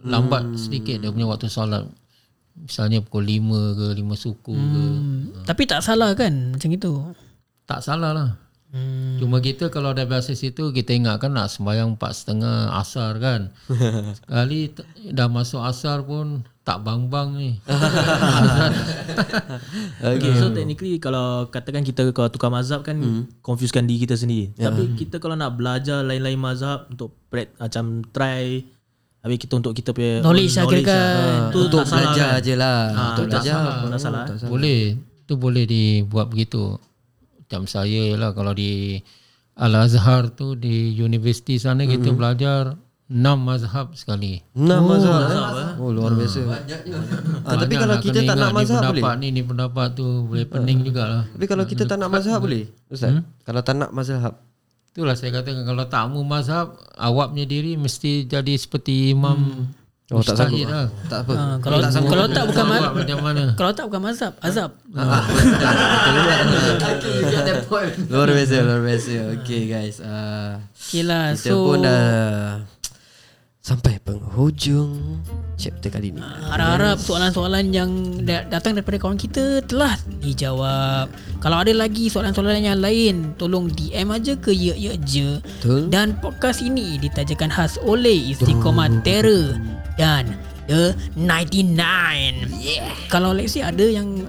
lambat 0.00 0.56
sedikit 0.56 1.04
dia 1.04 1.12
punya 1.12 1.28
waktu 1.28 1.52
solat. 1.52 1.84
Misalnya 2.56 3.04
pukul 3.04 3.28
5 3.28 3.76
ke 3.76 3.86
5 3.92 4.08
suku 4.16 4.52
hmm. 4.56 4.72
ke. 4.72 4.80
Hmm. 4.80 5.20
Tapi 5.44 5.62
tak 5.68 5.84
salah 5.84 6.16
kan 6.16 6.56
macam 6.56 6.70
itu. 6.72 6.92
Tak 7.68 7.80
salah 7.84 8.16
lah. 8.16 8.30
Hmm. 8.70 9.18
Cuma 9.18 9.42
kita 9.42 9.66
kalau 9.66 9.90
dah 9.90 10.06
biasa 10.06 10.38
situ 10.38 10.70
kita 10.70 10.94
ingatkan 10.94 11.34
nak 11.34 11.50
sembahyang 11.50 11.98
empat 11.98 12.12
setengah 12.14 12.70
asar 12.78 13.18
kan. 13.18 13.50
Sekali 14.22 14.70
dah 15.10 15.26
masuk 15.26 15.58
asar 15.66 16.06
pun 16.06 16.46
tak 16.62 16.86
bang-bang 16.86 17.28
ni. 17.34 17.50
Okay. 20.00 20.32
So 20.38 20.48
technically 20.54 20.96
kalau 20.96 21.50
katakan 21.52 21.84
kita 21.84 22.08
kalau 22.16 22.32
tukar 22.32 22.48
mazhab 22.48 22.80
kan 22.80 22.96
hmm. 22.96 23.42
confusekan 23.44 23.84
diri 23.84 24.08
kita 24.08 24.16
sendiri. 24.16 24.54
Yeah. 24.56 24.72
Tapi 24.72 24.96
kita 24.96 25.20
kalau 25.20 25.36
nak 25.36 25.60
belajar 25.60 26.00
lain-lain 26.00 26.40
mazhab 26.40 26.88
untuk 26.88 27.12
pret, 27.28 27.52
macam 27.60 28.00
try 28.08 28.64
habis 29.20 29.36
kita 29.36 29.60
untuk 29.60 29.76
kita 29.76 29.92
punya 29.92 30.24
Knowledge 30.24 30.56
lah 30.56 30.64
own 30.64 30.72
kira 30.72 30.82
kan. 30.88 31.36
Tu 31.52 31.58
Untuk 31.68 31.80
tak 31.84 31.86
salah 31.92 32.00
belajar 32.00 32.30
kan? 32.32 32.44
je 32.46 32.54
lah 32.56 32.80
Ah, 32.80 33.08
Untuk 33.12 33.24
tak 33.28 33.42
belajar 33.44 33.52
salah, 34.00 34.24
tak 34.24 34.36
salah. 34.40 34.50
boleh. 34.50 34.82
Tu 35.28 35.34
boleh 35.36 35.64
dibuat 35.68 36.26
begitu. 36.32 36.80
Macam 37.50 37.66
saya 37.66 38.14
lah 38.14 38.30
kalau 38.30 38.54
di 38.54 39.02
Al-Azhar 39.56 40.30
tu 40.30 40.54
di 40.54 40.94
universiti 40.96 41.58
sana 41.58 41.82
Hmm. 41.82 41.90
kita 41.90 42.08
belajar 42.10 42.78
enam 43.04 43.42
mazhab 43.42 43.90
sekali. 43.92 44.38
Enam 44.54 44.86
mazhab? 44.86 45.18
eh? 45.26 45.70
Oh 45.76 45.90
luar 45.90 46.14
biasa. 46.14 46.46
Ah, 47.42 47.58
Tapi 47.58 47.74
kalau 47.74 47.98
nak 47.98 48.06
kita 48.06 48.22
tak 48.22 48.38
nak 48.38 48.54
mazhab 48.54 48.86
boleh? 48.86 49.02
pendapat 49.02 49.14
ni 49.18 49.28
ni 49.28 49.42
pendapat 49.42 49.86
tu 49.92 50.06
boleh 50.22 50.46
pening 50.46 50.78
jugalah. 50.80 51.26
Tapi 51.26 51.44
kalau 51.44 51.66
kita 51.66 51.82
tak 51.84 51.98
nak 51.98 52.06
mazhab 52.08 52.38
boleh 52.38 52.70
Ustaz? 52.86 53.18
Kalau 53.42 53.60
tak 53.60 53.74
nak 53.74 53.90
mazhab? 53.90 54.38
Itulah 54.88 55.18
saya 55.18 55.30
katakan 55.32 55.66
kalau 55.66 55.84
tak 55.84 56.06
mau 56.06 56.22
mazhab 56.22 56.70
awak 56.94 57.30
punya 57.30 57.46
diri 57.46 57.74
mesti 57.74 58.26
jadi 58.26 58.54
seperti 58.54 59.10
imam 59.10 59.66
Oh 60.10 60.20
tak 60.20 60.34
sanggup 60.34 60.66
lah. 60.66 60.90
Tak 61.06 61.22
apa 61.22 61.32
Ha, 61.32 61.44
kalau 61.62 61.78
kalau 62.02 62.26
tak 62.26 62.44
bukan 62.50 62.64
mazhab, 62.66 62.92
macam 62.98 63.18
mana? 63.22 63.42
kalau 63.54 63.70
tak 63.70 63.84
bukan 63.86 64.02
mazhab, 64.02 64.32
azab. 64.42 64.70
Luar 68.10 68.28
biasa 68.28 68.56
Luar 68.60 68.80
biasa 68.82 69.12
Okay 69.38 69.62
guys 69.66 69.96
uh, 70.00 70.58
Okay 70.74 71.02
lah. 71.06 71.32
Kita 71.32 71.46
So 71.46 71.64
pun 71.64 71.78
dah 71.80 72.60
sampai 73.70 74.02
penghujung 74.02 75.22
chapter 75.54 75.94
kali 75.94 76.10
ni. 76.10 76.18
Harap-harap 76.50 76.98
soalan-soalan 76.98 77.70
yang 77.70 78.18
da- 78.26 78.42
datang 78.50 78.74
daripada 78.74 78.98
kawan 78.98 79.14
kita 79.14 79.62
telah 79.62 79.94
dijawab. 80.18 81.06
Kalau 81.38 81.62
ada 81.62 81.70
lagi 81.70 82.10
soalan-soalan 82.10 82.66
yang 82.66 82.82
lain, 82.82 83.30
tolong 83.38 83.70
DM 83.70 84.10
aja 84.10 84.34
ke 84.34 84.50
ya 84.50 84.74
ya 84.74 84.98
je. 85.06 85.38
Betul. 85.38 85.86
Dan 85.86 86.18
podcast 86.18 86.66
ini 86.66 86.98
ditajakan 86.98 87.46
khas 87.54 87.78
oleh 87.86 88.34
Istiqomah 88.34 89.06
Terror 89.06 89.54
dan 89.94 90.34
The 90.66 90.98
99. 91.14 91.78
Yeah. 92.58 92.90
Kalau 93.06 93.30
let's 93.30 93.54
say 93.54 93.62
ada 93.62 93.86
yang 93.86 94.26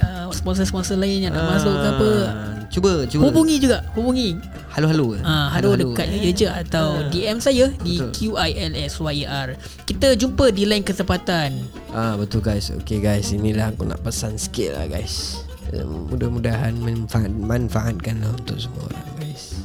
uh, 0.00 0.28
sponsor-sponsor 0.30 0.96
lain 0.96 1.24
yang 1.24 1.32
nak 1.32 1.46
masuk 1.52 1.72
ke 1.72 1.88
apa, 1.88 2.10
Ah, 2.26 2.52
Cuba 2.66 3.06
cuba. 3.06 3.30
hubungi 3.30 3.56
juga, 3.62 3.78
hubungi. 3.94 4.34
Halo-halo. 4.74 5.16
Ah, 5.22 5.48
halo 5.48 5.72
dekat 5.72 6.04
ya 6.10 6.30
je 6.34 6.48
atau 6.50 7.00
DM 7.08 7.38
saya 7.38 7.72
di 7.80 7.96
QILSYR. 7.96 9.56
Kita 9.86 10.12
jumpa 10.12 10.50
di 10.50 10.66
lain 10.66 10.82
kesempatan. 10.82 11.56
Ah 11.90 12.18
betul 12.18 12.42
guys. 12.42 12.68
Okay 12.82 12.98
guys, 12.98 13.32
inilah 13.32 13.72
aku 13.72 13.86
nak 13.86 14.02
pesan 14.02 14.36
sikit 14.36 14.76
lah 14.76 14.84
guys. 14.84 15.40
Eh, 15.72 15.80
Mudah-mudahan 15.80 16.76
manfaat 16.76 17.32
manfaatkan 17.32 18.20
lah 18.20 18.34
untuk 18.34 18.60
semua 18.60 18.84
orang 18.84 19.08
guys. 19.16 19.56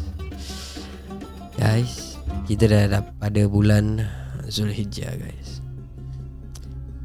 Guys, 1.57 2.15
kita 2.47 2.65
dah 2.65 2.83
dah 2.87 3.01
pada 3.19 3.41
bulan 3.45 4.07
Zulhijjah 4.47 5.11
guys. 5.13 5.59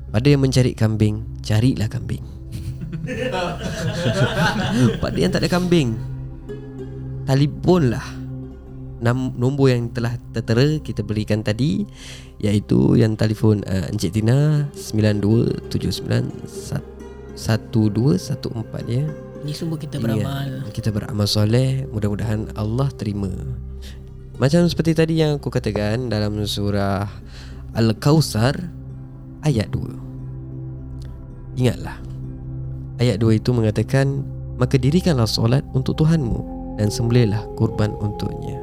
Pada 0.09 0.27
yang 0.29 0.41
mencari 0.41 0.73
kambing, 0.73 1.43
carilah 1.43 1.91
kambing. 1.91 2.23
Pada 5.03 5.17
yang 5.17 5.31
tak 5.31 5.47
ada 5.47 5.51
kambing, 5.51 5.95
telefonlah 7.27 8.03
Nam, 8.97 9.37
nombor 9.37 9.77
yang 9.77 9.93
telah 9.93 10.17
tertera 10.33 10.81
kita 10.81 11.05
berikan 11.05 11.45
tadi 11.45 11.85
iaitu 12.41 12.97
yang 12.97 13.13
telefon 13.13 13.61
uh, 13.69 13.93
Encik 13.93 14.17
Tina 14.17 14.73
92791214 14.73 17.37
ya. 18.89 19.05
Ini 19.45 19.53
semua 19.53 19.77
kita 19.77 20.01
beramal. 20.01 20.65
uh, 20.65 20.73
Kita 20.73 20.89
beramal 20.97 21.29
soleh, 21.29 21.85
mudah-mudahan 21.93 22.57
Allah 22.57 22.89
terima. 22.97 23.29
Macam 24.41 24.65
seperti 24.65 24.97
tadi 24.97 25.21
yang 25.21 25.37
aku 25.37 25.53
katakan 25.53 26.09
dalam 26.09 26.41
surah 26.49 27.05
Al-Kausar 27.77 28.73
ayat 29.45 29.69
2. 29.77 31.61
Ingatlah. 31.61 32.06
Ayat 32.97 33.21
2 33.21 33.41
itu 33.41 33.53
mengatakan 33.53 34.25
maka 34.57 34.81
dirikanlah 34.81 35.29
solat 35.29 35.61
untuk 35.77 36.01
Tuhanmu 36.01 36.57
dan 36.81 36.89
sembelihlah 36.89 37.45
kurban 37.61 37.93
untuknya. 38.01 38.57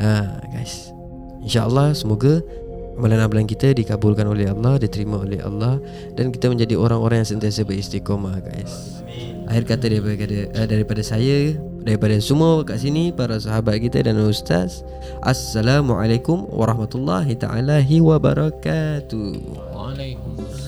Ha 0.00 0.40
guys. 0.52 0.92
InsyaAllah 1.44 1.96
semoga 1.96 2.44
amalan-amalan 3.00 3.48
kita 3.48 3.72
dikabulkan 3.72 4.28
oleh 4.28 4.48
Allah, 4.48 4.76
diterima 4.80 5.20
oleh 5.24 5.40
Allah 5.40 5.80
dan 6.16 6.32
kita 6.32 6.52
menjadi 6.52 6.76
orang-orang 6.76 7.24
yang 7.24 7.30
sentiasa 7.36 7.64
beristiqomah 7.64 8.44
guys. 8.44 9.04
Akhir 9.48 9.76
kata 9.76 9.92
daripada 9.92 10.24
uh, 10.56 10.66
daripada 10.68 11.02
saya, 11.04 11.52
daripada 11.84 12.16
semua 12.20 12.64
kat 12.64 12.80
sini 12.80 13.12
para 13.12 13.36
sahabat 13.36 13.80
kita 13.80 14.04
dan 14.04 14.16
ustaz. 14.24 14.84
Assalamualaikum 15.20 16.48
warahmatullahi 16.48 17.36
taala 17.36 17.84
wabarakatuh. 17.84 19.32
Waalaikumsalam 19.72 20.63